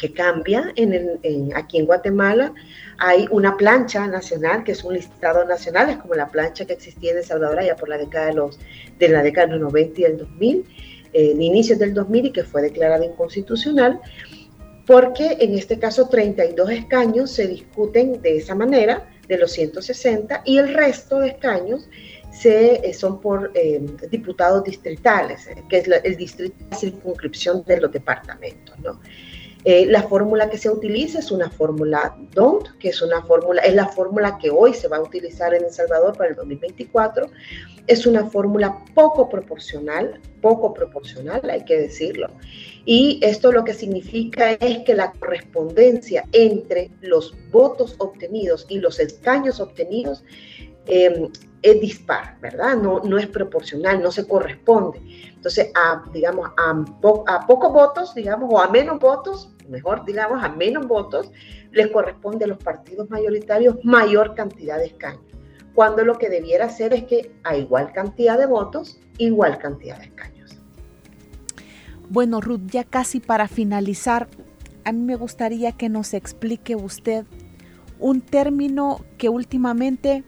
que 0.00 0.12
cambia. 0.12 0.72
En 0.76 1.52
aquí 1.54 1.78
en 1.78 1.86
Guatemala 1.86 2.52
hay 2.98 3.26
una 3.30 3.56
plancha 3.56 4.06
nacional, 4.06 4.64
que 4.64 4.72
es 4.72 4.82
un 4.82 4.94
listado 4.94 5.44
nacional, 5.44 5.90
es 5.90 5.98
como 5.98 6.14
la 6.14 6.28
plancha 6.28 6.64
que 6.64 6.72
existía 6.72 7.12
en 7.12 7.18
El 7.18 7.24
Salvador 7.24 7.62
ya 7.62 7.76
por 7.76 7.88
la 7.88 7.98
década 7.98 8.26
de, 8.26 8.34
los, 8.34 8.58
de 8.98 9.08
la 9.08 9.22
década 9.22 9.48
de 9.48 9.52
los 9.54 9.72
90 9.72 10.00
y 10.00 10.04
el 10.04 10.16
2000, 10.16 10.64
eh, 11.12 11.34
inicios 11.38 11.78
del 11.78 11.94
2000 11.94 12.26
y 12.26 12.32
que 12.32 12.44
fue 12.44 12.62
declarada 12.62 13.04
inconstitucional, 13.04 14.00
porque 14.86 15.36
en 15.38 15.54
este 15.54 15.78
caso 15.78 16.08
32 16.08 16.70
escaños 16.70 17.30
se 17.30 17.46
discuten 17.46 18.20
de 18.22 18.38
esa 18.38 18.54
manera, 18.54 19.08
de 19.28 19.38
los 19.38 19.52
160, 19.52 20.42
y 20.44 20.58
el 20.58 20.74
resto 20.74 21.20
de 21.20 21.28
escaños 21.28 21.88
se, 22.32 22.86
eh, 22.88 22.94
son 22.94 23.20
por 23.20 23.52
eh, 23.54 23.80
diputados 24.10 24.64
distritales, 24.64 25.48
que 25.68 25.78
es 25.78 25.88
el 25.88 26.16
distrito 26.16 26.56
de 26.70 26.76
circunscripción 26.76 27.62
de 27.64 27.80
los 27.80 27.92
departamentos, 27.92 28.78
¿no? 28.80 29.00
Eh, 29.64 29.86
la 29.86 30.02
fórmula 30.04 30.48
que 30.48 30.56
se 30.56 30.70
utiliza 30.70 31.18
es 31.18 31.30
una 31.30 31.50
fórmula 31.50 32.16
DONT, 32.32 32.78
que 32.78 32.88
es 32.88 33.02
una 33.02 33.22
fórmula, 33.22 33.60
es 33.60 33.74
la 33.74 33.88
fórmula 33.88 34.38
que 34.38 34.48
hoy 34.50 34.72
se 34.72 34.88
va 34.88 34.96
a 34.96 35.02
utilizar 35.02 35.52
en 35.52 35.64
El 35.64 35.70
Salvador 35.70 36.16
para 36.16 36.30
el 36.30 36.36
2024. 36.36 37.26
Es 37.86 38.06
una 38.06 38.24
fórmula 38.26 38.82
poco 38.94 39.28
proporcional, 39.28 40.18
poco 40.40 40.72
proporcional, 40.72 41.42
hay 41.50 41.64
que 41.64 41.78
decirlo. 41.78 42.28
Y 42.86 43.20
esto 43.22 43.52
lo 43.52 43.64
que 43.64 43.74
significa 43.74 44.52
es 44.52 44.78
que 44.84 44.94
la 44.94 45.12
correspondencia 45.12 46.24
entre 46.32 46.90
los 47.02 47.34
votos 47.50 47.96
obtenidos 47.98 48.64
y 48.70 48.78
los 48.78 48.98
escaños 48.98 49.60
obtenidos 49.60 50.24
em, 50.86 51.28
es 51.62 51.80
dispar, 51.80 52.38
¿verdad? 52.40 52.76
No, 52.76 53.00
no 53.00 53.18
es 53.18 53.26
proporcional, 53.26 54.02
no 54.02 54.10
se 54.10 54.26
corresponde. 54.26 55.00
Entonces, 55.34 55.70
a, 55.74 56.04
digamos, 56.12 56.50
a, 56.56 56.84
pocos 57.00 57.72
votos, 57.72 58.14
digamos, 58.14 58.48
o 58.52 58.60
a 58.60 58.68
menos 58.68 58.98
votos, 58.98 59.54
mejor 59.68 60.04
digamos, 60.04 60.42
a 60.42 60.48
menos 60.48 60.86
votos, 60.86 61.30
les 61.72 61.88
corresponde 61.88 62.44
a 62.44 62.48
los 62.48 62.58
partidos 62.58 63.08
mayoritarios 63.10 63.76
mayor 63.84 64.34
cantidad 64.34 64.78
de 64.78 64.86
escaños. 64.86 65.24
Cuando 65.74 66.04
lo 66.04 66.18
que 66.18 66.28
debiera 66.28 66.68
ser 66.68 66.92
es 66.94 67.04
que 67.04 67.32
a 67.44 67.56
igual 67.56 67.92
cantidad 67.92 68.38
de 68.38 68.46
votos, 68.46 68.98
igual 69.18 69.58
cantidad 69.58 69.98
de 69.98 70.06
escaños. 70.06 70.56
Bueno, 72.08 72.40
Ruth, 72.40 72.66
ya 72.66 72.84
casi 72.84 73.20
para 73.20 73.46
finalizar, 73.46 74.28
a 74.84 74.92
mí 74.92 75.00
me 75.00 75.14
gustaría 75.14 75.72
que 75.72 75.88
nos 75.88 76.12
explique 76.12 76.74
usted 76.74 77.24
un 78.00 78.20
término 78.20 79.04
que 79.16 79.28
últimamente 79.28 80.24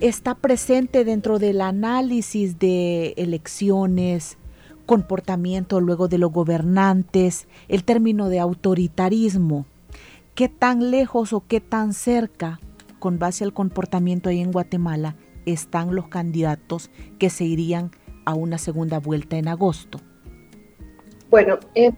está 0.00 0.34
presente 0.34 1.04
dentro 1.04 1.38
del 1.38 1.60
análisis 1.60 2.58
de 2.58 3.14
elecciones, 3.16 4.36
comportamiento 4.84 5.80
luego 5.80 6.08
de 6.08 6.18
los 6.18 6.32
gobernantes, 6.32 7.48
el 7.68 7.84
término 7.84 8.28
de 8.28 8.40
autoritarismo. 8.40 9.66
¿Qué 10.34 10.48
tan 10.48 10.90
lejos 10.90 11.32
o 11.32 11.44
qué 11.46 11.60
tan 11.60 11.92
cerca, 11.92 12.60
con 12.98 13.18
base 13.18 13.44
al 13.44 13.54
comportamiento 13.54 14.28
ahí 14.28 14.40
en 14.40 14.52
Guatemala, 14.52 15.16
están 15.46 15.94
los 15.94 16.08
candidatos 16.08 16.90
que 17.18 17.30
se 17.30 17.44
irían 17.44 17.90
a 18.24 18.34
una 18.34 18.58
segunda 18.58 18.98
vuelta 18.98 19.36
en 19.36 19.48
agosto? 19.48 20.00
Bueno, 21.30 21.58
en 21.74 21.96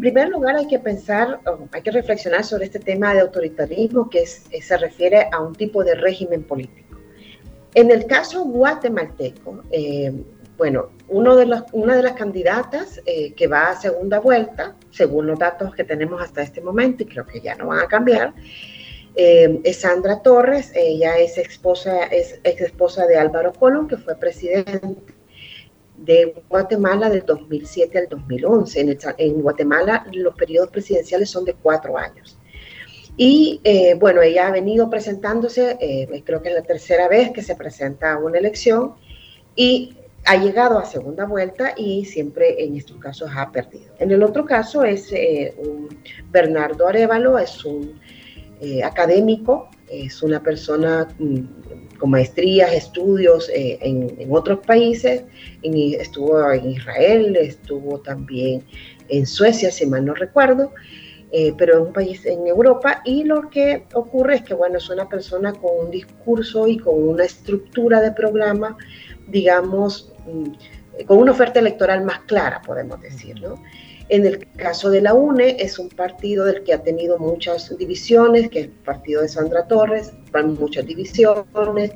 primer 0.00 0.28
lugar 0.28 0.56
hay 0.56 0.66
que 0.66 0.78
pensar, 0.78 1.40
hay 1.72 1.82
que 1.82 1.90
reflexionar 1.90 2.44
sobre 2.44 2.64
este 2.64 2.78
tema 2.78 3.12
de 3.12 3.20
autoritarismo 3.20 4.08
que 4.08 4.24
se 4.26 4.76
refiere 4.78 5.28
a 5.32 5.40
un 5.40 5.54
tipo 5.54 5.84
de 5.84 5.94
régimen 5.94 6.42
político. 6.44 6.93
En 7.74 7.90
el 7.90 8.06
caso 8.06 8.44
guatemalteco, 8.44 9.62
eh, 9.70 10.12
bueno, 10.56 10.90
uno 11.08 11.34
de 11.34 11.46
los, 11.46 11.64
una 11.72 11.96
de 11.96 12.02
las 12.02 12.12
candidatas 12.12 13.00
eh, 13.06 13.32
que 13.34 13.48
va 13.48 13.70
a 13.70 13.80
segunda 13.80 14.20
vuelta, 14.20 14.76
según 14.90 15.26
los 15.26 15.38
datos 15.38 15.74
que 15.74 15.84
tenemos 15.84 16.22
hasta 16.22 16.42
este 16.42 16.60
momento, 16.60 17.02
y 17.02 17.06
creo 17.06 17.26
que 17.26 17.40
ya 17.40 17.56
no 17.56 17.66
van 17.66 17.80
a 17.80 17.88
cambiar, 17.88 18.32
eh, 19.16 19.60
es 19.64 19.80
Sandra 19.80 20.22
Torres, 20.22 20.72
ella 20.74 21.18
es, 21.18 21.38
esposa, 21.38 22.04
es 22.04 22.40
ex 22.44 22.60
esposa 22.60 23.06
de 23.06 23.16
Álvaro 23.16 23.52
Colón, 23.52 23.88
que 23.88 23.96
fue 23.96 24.16
presidente 24.16 25.14
de 25.96 26.42
Guatemala 26.48 27.08
del 27.08 27.24
2007 27.24 27.98
al 27.98 28.08
2011. 28.08 28.98
En, 29.18 29.42
Guatemala 29.42 30.06
los 30.12 30.34
periodos 30.34 30.70
presidenciales 30.70 31.30
son 31.30 31.44
de 31.44 31.54
cuatro 31.54 31.96
años. 31.96 32.38
Y 33.16 33.60
eh, 33.64 33.94
bueno, 33.94 34.22
ella 34.22 34.48
ha 34.48 34.50
venido 34.50 34.90
presentándose, 34.90 35.76
eh, 35.80 36.22
creo 36.24 36.42
que 36.42 36.48
es 36.48 36.54
la 36.54 36.62
tercera 36.62 37.08
vez 37.08 37.30
que 37.30 37.42
se 37.42 37.54
presenta 37.54 38.12
a 38.12 38.18
una 38.18 38.38
elección 38.38 38.94
y 39.54 39.96
ha 40.24 40.36
llegado 40.36 40.78
a 40.78 40.84
segunda 40.84 41.26
vuelta 41.26 41.74
y 41.76 42.04
siempre 42.06 42.64
en 42.64 42.76
estos 42.76 42.96
casos 42.98 43.30
ha 43.36 43.52
perdido. 43.52 43.92
En 43.98 44.10
el 44.10 44.22
otro 44.22 44.44
caso 44.44 44.84
es 44.84 45.12
eh, 45.12 45.54
Bernardo 46.30 46.88
Arevalo, 46.88 47.38
es 47.38 47.64
un 47.64 48.00
académico, 48.82 49.68
es 49.90 50.22
una 50.22 50.42
persona 50.42 51.06
mm, 51.18 51.98
con 51.98 52.10
maestrías, 52.10 52.72
estudios 52.72 53.48
eh, 53.50 53.78
en, 53.80 54.28
otros 54.30 54.60
países, 54.60 55.24
estuvo 55.62 56.50
en 56.50 56.70
Israel, 56.70 57.36
estuvo 57.36 58.00
también 58.00 58.62
en 59.08 59.26
Suecia, 59.26 59.70
si 59.70 59.86
mal 59.86 60.04
no 60.04 60.14
recuerdo, 60.14 60.72
eh, 61.36 61.52
pero 61.58 61.78
en 61.78 61.86
un 61.86 61.92
país 61.92 62.24
en 62.26 62.46
Europa, 62.46 63.02
y 63.04 63.24
lo 63.24 63.50
que 63.50 63.86
ocurre 63.94 64.36
es 64.36 64.42
que, 64.42 64.54
bueno, 64.54 64.78
es 64.78 64.88
una 64.88 65.08
persona 65.08 65.52
con 65.52 65.86
un 65.86 65.90
discurso 65.90 66.68
y 66.68 66.78
con 66.78 67.08
una 67.08 67.24
estructura 67.24 68.00
de 68.00 68.12
programa, 68.12 68.76
digamos, 69.26 70.12
mm, 70.28 71.04
con 71.06 71.18
una 71.18 71.32
oferta 71.32 71.58
electoral 71.58 72.04
más 72.04 72.20
clara, 72.20 72.62
podemos 72.64 73.00
decir, 73.00 73.40
¿no? 73.42 73.60
En 74.10 74.24
el 74.26 74.46
caso 74.52 74.90
de 74.90 75.00
la 75.00 75.12
UNE, 75.14 75.56
es 75.58 75.80
un 75.80 75.88
partido 75.88 76.44
del 76.44 76.62
que 76.62 76.72
ha 76.72 76.84
tenido 76.84 77.18
muchas 77.18 77.76
divisiones, 77.76 78.48
que 78.48 78.60
es 78.60 78.64
el 78.66 78.70
partido 78.70 79.22
de 79.22 79.28
Sandra 79.28 79.66
Torres, 79.66 80.12
muchas 80.60 80.86
divisiones, 80.86 81.90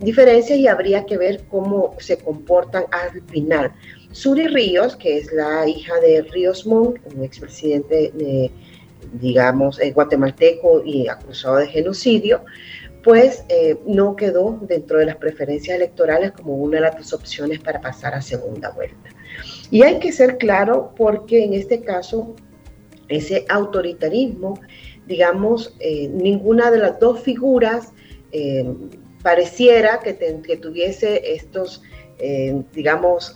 diferencias 0.00 0.58
y 0.58 0.66
habría 0.66 1.06
que 1.06 1.16
ver 1.16 1.44
cómo 1.48 1.94
se 2.00 2.18
comportan 2.18 2.86
al 2.90 3.22
final. 3.28 3.72
Suri 4.10 4.48
Ríos, 4.48 4.96
que 4.96 5.18
es 5.18 5.32
la 5.32 5.68
hija 5.68 6.00
de 6.00 6.22
Ríos 6.22 6.66
Montt, 6.66 6.98
un 7.14 7.22
expresidente, 7.22 8.10
de, 8.14 8.50
digamos, 9.12 9.80
guatemalteco 9.94 10.82
y 10.84 11.08
acusado 11.08 11.56
de 11.56 11.66
genocidio, 11.66 12.44
pues 13.02 13.44
eh, 13.48 13.78
no 13.86 14.16
quedó 14.16 14.58
dentro 14.62 14.98
de 14.98 15.06
las 15.06 15.16
preferencias 15.16 15.76
electorales 15.76 16.32
como 16.32 16.54
una 16.54 16.76
de 16.76 16.82
las 16.82 17.12
opciones 17.12 17.60
para 17.60 17.80
pasar 17.80 18.14
a 18.14 18.20
segunda 18.20 18.70
vuelta. 18.70 19.10
Y 19.70 19.82
hay 19.82 19.98
que 19.98 20.12
ser 20.12 20.38
claro 20.38 20.92
porque 20.96 21.44
en 21.44 21.54
este 21.54 21.80
caso 21.80 22.34
ese 23.08 23.44
autoritarismo, 23.48 24.60
digamos, 25.06 25.74
eh, 25.80 26.08
ninguna 26.08 26.70
de 26.70 26.78
las 26.78 27.00
dos 27.00 27.20
figuras 27.20 27.92
eh, 28.32 28.64
pareciera 29.22 30.00
que, 30.00 30.12
tuviese 30.56 31.34
estos, 31.34 31.82
eh, 32.20 32.62
digamos, 32.72 33.34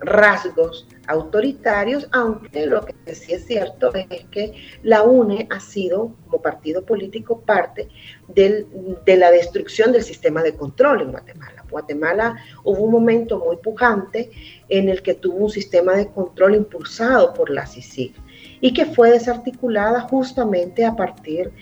rasgos 0.00 0.86
autoritarios, 1.06 2.08
aunque 2.12 2.66
lo 2.66 2.84
que 2.84 3.14
sí 3.14 3.32
es 3.32 3.46
cierto 3.46 3.92
es 3.94 4.24
que 4.26 4.54
la 4.82 5.02
UNE 5.02 5.46
ha 5.50 5.60
sido, 5.60 6.14
como 6.26 6.42
partido 6.42 6.84
político, 6.84 7.40
parte 7.40 7.88
de 8.34 9.16
la 9.16 9.30
destrucción 9.30 9.92
del 9.92 10.02
sistema 10.02 10.42
de 10.42 10.54
control 10.54 11.02
en 11.02 11.12
Guatemala. 11.12 11.64
Guatemala 11.70 12.36
hubo 12.64 12.82
un 12.82 12.92
momento 12.92 13.38
muy 13.38 13.56
pujante 13.56 14.30
en 14.68 14.88
el 14.88 15.02
que 15.02 15.14
tuvo 15.14 15.44
un 15.44 15.50
sistema 15.50 15.94
de 15.94 16.08
control 16.08 16.54
impulsado 16.54 17.34
por 17.34 17.50
la 17.50 17.66
CICIG 17.66 18.14
y 18.60 18.72
que 18.72 18.86
fue 18.86 19.12
desarticulada 19.12 20.00
justamente 20.00 20.84
a 20.84 20.96
partir 20.96 21.52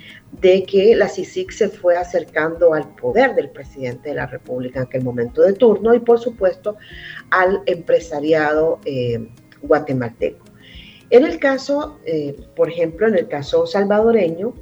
de 0.40 0.64
que 0.64 0.94
la 0.96 1.08
CICIG 1.08 1.52
se 1.52 1.68
fue 1.68 1.96
acercando 1.96 2.74
al 2.74 2.88
poder 2.94 3.34
del 3.34 3.50
presidente 3.50 4.10
de 4.10 4.14
la 4.14 4.26
República 4.26 4.80
en 4.80 4.86
aquel 4.86 5.04
momento 5.04 5.42
de 5.42 5.52
turno 5.52 5.94
y 5.94 5.98
por 6.00 6.18
supuesto 6.18 6.76
al 7.30 7.62
empresariado 7.66 8.80
eh, 8.84 9.28
guatemalteco. 9.62 10.44
En 11.10 11.24
el 11.24 11.38
caso, 11.38 11.98
eh, 12.04 12.36
por 12.56 12.68
ejemplo, 12.68 13.06
en 13.06 13.16
el 13.16 13.28
caso 13.28 13.66
salvadoreño, 13.66 14.54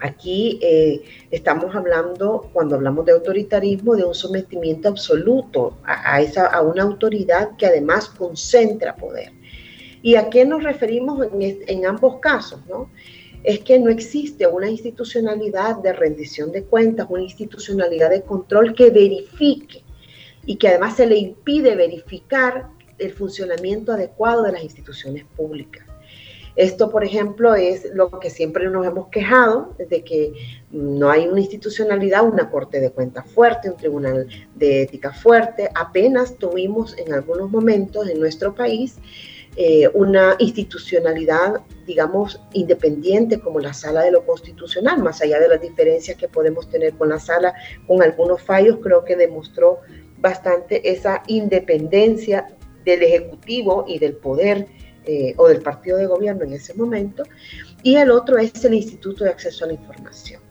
Aquí 0.00 0.58
eh, 0.62 1.02
estamos 1.30 1.74
hablando, 1.74 2.50
cuando 2.52 2.76
hablamos 2.76 3.06
de 3.06 3.12
autoritarismo, 3.12 3.96
de 3.96 4.04
un 4.04 4.14
sometimiento 4.14 4.88
absoluto 4.88 5.78
a, 5.84 6.20
esa, 6.20 6.46
a 6.48 6.60
una 6.60 6.82
autoridad 6.82 7.56
que 7.56 7.66
además 7.66 8.10
concentra 8.10 8.94
poder. 8.94 9.32
¿Y 10.06 10.14
a 10.14 10.30
qué 10.30 10.44
nos 10.44 10.62
referimos 10.62 11.26
en, 11.32 11.84
ambos 11.84 12.20
casos? 12.20 12.60
¿no? 12.68 12.88
Es 13.42 13.58
que 13.58 13.76
no 13.80 13.90
existe 13.90 14.46
una 14.46 14.70
institucionalidad 14.70 15.78
de 15.78 15.92
rendición 15.92 16.52
de 16.52 16.62
cuentas, 16.62 17.08
una 17.10 17.24
institucionalidad 17.24 18.10
de 18.10 18.22
control 18.22 18.72
que 18.72 18.90
verifique 18.90 19.82
y 20.44 20.58
que 20.58 20.68
además 20.68 20.94
se 20.94 21.08
le 21.08 21.16
impide 21.16 21.74
verificar 21.74 22.68
el 22.98 23.14
funcionamiento 23.14 23.90
adecuado 23.90 24.44
de 24.44 24.52
las 24.52 24.62
instituciones 24.62 25.24
públicas. 25.36 25.84
Esto, 26.54 26.88
por 26.88 27.02
ejemplo, 27.02 27.56
es 27.56 27.92
lo 27.92 28.08
que 28.20 28.30
siempre 28.30 28.70
nos 28.70 28.86
hemos 28.86 29.08
quejado, 29.08 29.74
de 29.76 30.04
que 30.04 30.32
no 30.70 31.10
hay 31.10 31.26
una 31.26 31.40
institucionalidad, 31.40 32.24
una 32.24 32.48
corte 32.48 32.78
de 32.78 32.92
cuentas 32.92 33.28
fuerte, 33.28 33.70
un 33.70 33.76
tribunal 33.76 34.28
de 34.54 34.82
ética 34.82 35.12
fuerte. 35.12 35.68
Apenas 35.74 36.36
tuvimos 36.36 36.96
en 36.96 37.12
algunos 37.12 37.50
momentos 37.50 38.08
en 38.08 38.20
nuestro 38.20 38.54
país 38.54 39.00
eh, 39.58 39.88
una 39.94 40.36
institucionalidad, 40.38 41.62
digamos, 41.86 42.40
independiente 42.52 43.40
como 43.40 43.58
la 43.58 43.72
sala 43.72 44.02
de 44.02 44.10
lo 44.10 44.26
constitucional, 44.26 45.02
más 45.02 45.22
allá 45.22 45.40
de 45.40 45.48
las 45.48 45.62
diferencias 45.62 46.18
que 46.18 46.28
podemos 46.28 46.68
tener 46.68 46.92
con 46.94 47.08
la 47.08 47.18
sala, 47.18 47.54
con 47.86 48.02
algunos 48.02 48.42
fallos, 48.42 48.78
creo 48.82 49.02
que 49.04 49.16
demostró 49.16 49.80
bastante 50.18 50.90
esa 50.90 51.22
independencia 51.26 52.48
del 52.84 53.02
Ejecutivo 53.02 53.86
y 53.88 53.98
del 53.98 54.16
Poder 54.16 54.66
eh, 55.06 55.32
o 55.38 55.48
del 55.48 55.62
partido 55.62 55.96
de 55.96 56.06
gobierno 56.06 56.44
en 56.44 56.52
ese 56.52 56.74
momento, 56.74 57.22
y 57.82 57.96
el 57.96 58.10
otro 58.10 58.36
es 58.36 58.62
el 58.64 58.74
Instituto 58.74 59.24
de 59.24 59.30
Acceso 59.30 59.64
a 59.64 59.68
la 59.68 59.74
Información. 59.74 60.45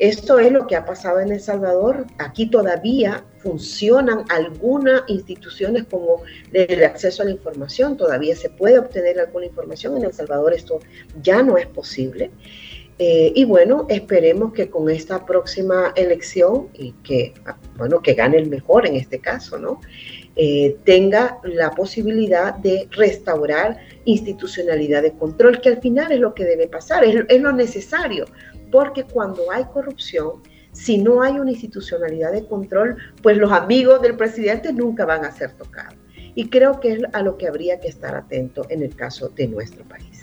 Esto 0.00 0.38
es 0.38 0.50
lo 0.50 0.66
que 0.66 0.76
ha 0.76 0.86
pasado 0.86 1.20
en 1.20 1.30
El 1.30 1.40
Salvador. 1.40 2.06
Aquí 2.16 2.46
todavía 2.46 3.22
funcionan 3.36 4.24
algunas 4.30 5.02
instituciones 5.08 5.84
como 5.84 6.22
el 6.54 6.82
acceso 6.84 7.22
a 7.22 7.26
la 7.26 7.32
información, 7.32 7.98
todavía 7.98 8.34
se 8.34 8.48
puede 8.48 8.78
obtener 8.78 9.20
alguna 9.20 9.44
información. 9.44 9.98
En 9.98 10.04
El 10.04 10.14
Salvador 10.14 10.54
esto 10.54 10.80
ya 11.22 11.42
no 11.42 11.58
es 11.58 11.66
posible. 11.66 12.30
Eh, 12.98 13.32
y 13.34 13.44
bueno, 13.44 13.86
esperemos 13.90 14.54
que 14.54 14.70
con 14.70 14.88
esta 14.88 15.26
próxima 15.26 15.92
elección 15.96 16.68
y 16.74 16.92
que, 17.02 17.34
bueno, 17.76 18.00
que 18.00 18.14
gane 18.14 18.38
el 18.38 18.48
mejor 18.48 18.86
en 18.86 18.96
este 18.96 19.18
caso, 19.18 19.58
¿no? 19.58 19.80
Eh, 20.36 20.76
tenga 20.84 21.38
la 21.44 21.70
posibilidad 21.72 22.54
de 22.54 22.88
restaurar 22.90 23.78
institucionalidad 24.04 25.02
de 25.02 25.12
control, 25.12 25.60
que 25.60 25.70
al 25.70 25.80
final 25.80 26.12
es 26.12 26.20
lo 26.20 26.34
que 26.34 26.44
debe 26.44 26.68
pasar, 26.68 27.04
es, 27.04 27.40
lo 27.40 27.52
necesario, 27.52 28.24
porque 28.70 29.04
cuando 29.04 29.50
hay 29.50 29.64
corrupción, 29.64 30.42
si 30.72 30.98
no 30.98 31.22
hay 31.22 31.38
una 31.38 31.50
institucionalidad 31.50 32.32
de 32.32 32.46
control, 32.46 32.96
pues 33.22 33.36
los 33.36 33.50
amigos 33.52 34.00
del 34.02 34.16
presidente 34.16 34.72
nunca 34.72 35.04
van 35.04 35.24
a 35.24 35.32
ser 35.32 35.52
tocados. 35.52 35.94
Y 36.34 36.48
creo 36.48 36.78
que 36.78 36.92
es 36.92 37.02
a 37.12 37.22
lo 37.22 37.36
que 37.36 37.48
habría 37.48 37.80
que 37.80 37.88
estar 37.88 38.14
atento 38.14 38.64
en 38.68 38.82
el 38.82 38.94
caso 38.94 39.28
de 39.30 39.48
nuestro 39.48 39.84
país. 39.84 40.19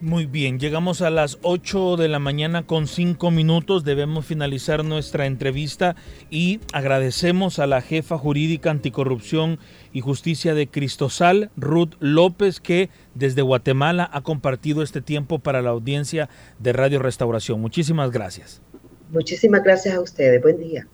Muy 0.00 0.26
bien, 0.26 0.60
llegamos 0.60 1.02
a 1.02 1.10
las 1.10 1.38
8 1.42 1.96
de 1.96 2.06
la 2.06 2.20
mañana 2.20 2.64
con 2.64 2.86
5 2.86 3.32
minutos, 3.32 3.82
debemos 3.82 4.26
finalizar 4.26 4.84
nuestra 4.84 5.26
entrevista 5.26 5.96
y 6.30 6.60
agradecemos 6.72 7.58
a 7.58 7.66
la 7.66 7.80
jefa 7.80 8.16
jurídica 8.16 8.70
anticorrupción 8.70 9.58
y 9.92 10.00
justicia 10.00 10.54
de 10.54 10.68
Cristosal, 10.68 11.50
Ruth 11.56 11.94
López, 11.98 12.60
que 12.60 12.90
desde 13.16 13.42
Guatemala 13.42 14.08
ha 14.12 14.20
compartido 14.20 14.84
este 14.84 15.00
tiempo 15.00 15.40
para 15.40 15.62
la 15.62 15.70
audiencia 15.70 16.28
de 16.60 16.72
Radio 16.72 17.00
Restauración. 17.00 17.60
Muchísimas 17.60 18.12
gracias. 18.12 18.62
Muchísimas 19.10 19.64
gracias 19.64 19.96
a 19.96 20.00
ustedes, 20.00 20.40
buen 20.40 20.60
día. 20.60 20.86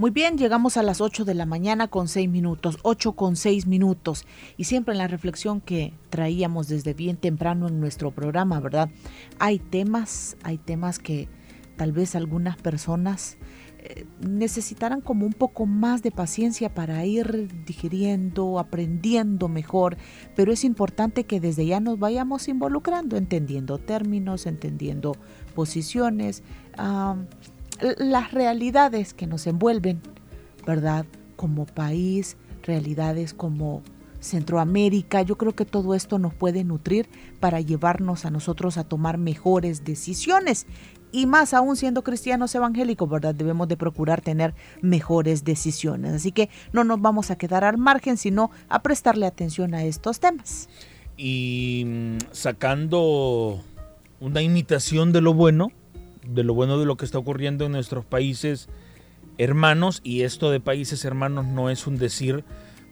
Muy 0.00 0.12
bien, 0.12 0.38
llegamos 0.38 0.78
a 0.78 0.82
las 0.82 1.02
8 1.02 1.26
de 1.26 1.34
la 1.34 1.44
mañana 1.44 1.88
con 1.88 2.08
6 2.08 2.26
minutos, 2.30 2.78
8 2.84 3.12
con 3.12 3.36
6 3.36 3.66
minutos. 3.66 4.24
Y 4.56 4.64
siempre 4.64 4.94
en 4.94 4.98
la 4.98 5.08
reflexión 5.08 5.60
que 5.60 5.92
traíamos 6.08 6.68
desde 6.68 6.94
bien 6.94 7.18
temprano 7.18 7.68
en 7.68 7.80
nuestro 7.80 8.10
programa, 8.10 8.60
¿verdad? 8.60 8.88
Hay 9.38 9.58
temas, 9.58 10.38
hay 10.42 10.56
temas 10.56 10.98
que 10.98 11.28
tal 11.76 11.92
vez 11.92 12.14
algunas 12.14 12.56
personas 12.56 13.36
eh, 13.80 14.06
necesitarán 14.26 15.02
como 15.02 15.26
un 15.26 15.34
poco 15.34 15.66
más 15.66 16.02
de 16.02 16.10
paciencia 16.10 16.72
para 16.72 17.04
ir 17.04 17.50
digiriendo, 17.66 18.58
aprendiendo 18.58 19.48
mejor, 19.48 19.98
pero 20.34 20.50
es 20.50 20.64
importante 20.64 21.24
que 21.24 21.40
desde 21.40 21.66
ya 21.66 21.78
nos 21.78 21.98
vayamos 21.98 22.48
involucrando, 22.48 23.18
entendiendo 23.18 23.76
términos, 23.76 24.46
entendiendo 24.46 25.14
posiciones, 25.54 26.42
las 27.98 28.32
realidades 28.32 29.14
que 29.14 29.26
nos 29.26 29.46
envuelven, 29.46 30.00
¿verdad? 30.66 31.06
Como 31.36 31.66
país, 31.66 32.36
realidades 32.62 33.34
como 33.34 33.82
Centroamérica. 34.20 35.22
Yo 35.22 35.36
creo 35.36 35.54
que 35.54 35.64
todo 35.64 35.94
esto 35.94 36.18
nos 36.18 36.34
puede 36.34 36.64
nutrir 36.64 37.08
para 37.40 37.60
llevarnos 37.60 38.24
a 38.24 38.30
nosotros 38.30 38.76
a 38.76 38.84
tomar 38.84 39.18
mejores 39.18 39.84
decisiones. 39.84 40.66
Y 41.12 41.26
más 41.26 41.54
aún 41.54 41.76
siendo 41.76 42.04
cristianos 42.04 42.54
evangélicos, 42.54 43.08
¿verdad? 43.08 43.34
Debemos 43.34 43.66
de 43.66 43.76
procurar 43.76 44.20
tener 44.20 44.54
mejores 44.80 45.42
decisiones. 45.42 46.12
Así 46.12 46.30
que 46.30 46.50
no 46.72 46.84
nos 46.84 47.00
vamos 47.00 47.32
a 47.32 47.36
quedar 47.36 47.64
al 47.64 47.78
margen, 47.78 48.16
sino 48.16 48.50
a 48.68 48.82
prestarle 48.82 49.26
atención 49.26 49.74
a 49.74 49.84
estos 49.84 50.20
temas. 50.20 50.68
Y 51.16 51.84
mm, 51.84 52.18
sacando 52.30 53.64
una 54.20 54.42
imitación 54.42 55.12
de 55.12 55.20
lo 55.20 55.34
bueno, 55.34 55.72
de 56.32 56.44
lo 56.44 56.54
bueno 56.54 56.78
de 56.78 56.86
lo 56.86 56.96
que 56.96 57.04
está 57.04 57.18
ocurriendo 57.18 57.66
en 57.66 57.72
nuestros 57.72 58.04
países 58.04 58.68
hermanos, 59.38 60.00
y 60.04 60.22
esto 60.22 60.50
de 60.50 60.60
países 60.60 61.04
hermanos 61.04 61.46
no 61.46 61.70
es 61.70 61.86
un 61.86 61.96
decir, 61.96 62.44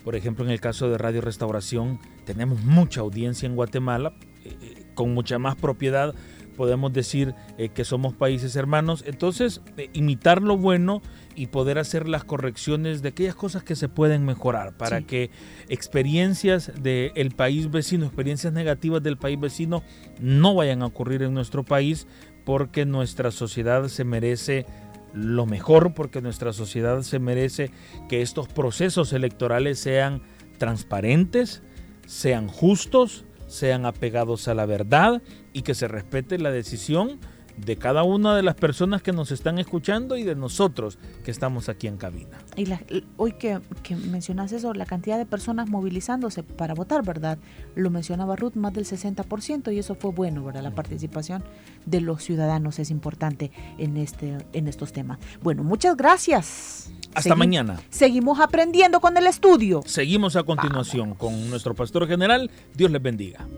por 0.04 0.16
ejemplo, 0.16 0.44
en 0.44 0.50
el 0.50 0.60
caso 0.60 0.88
de 0.88 0.96
Radio 0.96 1.20
Restauración, 1.20 2.00
tenemos 2.24 2.60
mucha 2.62 3.00
audiencia 3.00 3.46
en 3.46 3.54
Guatemala, 3.54 4.14
eh, 4.44 4.56
eh, 4.62 4.86
con 4.94 5.12
mucha 5.12 5.38
más 5.38 5.56
propiedad 5.56 6.14
podemos 6.58 6.92
decir 6.92 7.36
eh, 7.56 7.68
que 7.68 7.84
somos 7.84 8.14
países 8.14 8.56
hermanos. 8.56 9.04
Entonces, 9.06 9.62
imitar 9.92 10.42
lo 10.42 10.56
bueno 10.56 11.02
y 11.36 11.46
poder 11.46 11.78
hacer 11.78 12.08
las 12.08 12.24
correcciones 12.24 13.00
de 13.00 13.10
aquellas 13.10 13.36
cosas 13.36 13.62
que 13.62 13.76
se 13.76 13.88
pueden 13.88 14.24
mejorar 14.24 14.76
para 14.76 15.02
que 15.02 15.30
experiencias 15.68 16.72
del 16.82 17.30
país 17.30 17.70
vecino, 17.70 18.06
experiencias 18.06 18.52
negativas 18.52 19.04
del 19.04 19.18
país 19.18 19.38
vecino, 19.38 19.84
no 20.20 20.56
vayan 20.56 20.82
a 20.82 20.86
ocurrir 20.86 21.22
en 21.22 21.32
nuestro 21.32 21.64
país 21.64 22.08
porque 22.44 22.84
nuestra 22.84 23.30
sociedad 23.30 23.86
se 23.86 24.02
merece 24.02 24.66
lo 25.14 25.46
mejor 25.46 25.94
porque 25.94 26.20
nuestra 26.20 26.52
sociedad 26.52 27.02
se 27.02 27.20
merece 27.20 27.70
que 28.08 28.20
estos 28.20 28.48
procesos 28.48 29.12
electorales 29.12 29.78
sean 29.78 30.22
transparentes, 30.58 31.62
sean 32.04 32.48
justos, 32.48 33.24
sean 33.48 33.86
apegados 33.86 34.46
a 34.48 34.54
la 34.54 34.66
verdad 34.66 35.22
y 35.58 35.62
que 35.62 35.74
se 35.74 35.88
respete 35.88 36.38
la 36.38 36.52
decisión 36.52 37.18
de 37.56 37.76
cada 37.76 38.04
una 38.04 38.36
de 38.36 38.44
las 38.44 38.54
personas 38.54 39.02
que 39.02 39.12
nos 39.12 39.32
están 39.32 39.58
escuchando 39.58 40.16
y 40.16 40.22
de 40.22 40.36
nosotros 40.36 40.98
que 41.24 41.32
estamos 41.32 41.68
aquí 41.68 41.88
en 41.88 41.96
cabina. 41.96 42.38
Y 42.56 42.68
hoy 43.16 43.32
que, 43.32 43.58
que, 43.82 43.96
mencionas 43.96 44.52
eso, 44.52 44.72
la 44.72 44.86
cantidad 44.86 45.18
de 45.18 45.26
personas 45.26 45.68
movilizándose 45.68 46.44
para 46.44 46.74
votar, 46.74 47.04
¿verdad? 47.04 47.38
Lo 47.74 47.90
mencionaba 47.90 48.36
Ruth, 48.36 48.54
más 48.54 48.72
del 48.72 48.84
60% 48.84 49.74
y 49.74 49.80
eso 49.80 49.96
fue 49.96 50.12
bueno, 50.12 50.44
¿verdad? 50.44 50.62
La 50.62 50.76
participación 50.76 51.42
de 51.86 52.00
los 52.00 52.22
ciudadanos 52.22 52.78
es 52.78 52.92
importante 52.92 53.50
en, 53.78 53.96
este, 53.96 54.38
en 54.52 54.68
estos 54.68 54.92
temas. 54.92 55.18
Bueno, 55.42 55.64
muchas 55.64 55.96
gracias. 55.96 56.92
Hasta 57.14 57.34
mañana. 57.34 57.80
Seguimos 57.90 58.38
aprendiendo 58.38 59.00
con 59.00 59.16
el 59.16 59.26
estudio. 59.26 59.82
Seguimos 59.84 60.36
a 60.36 60.44
continuación 60.44 61.14
con 61.14 61.50
nuestro 61.50 61.74
pastor 61.74 62.06
general. 62.06 62.48
Dios 62.76 62.92
les 62.92 63.02
bendiga. 63.02 63.48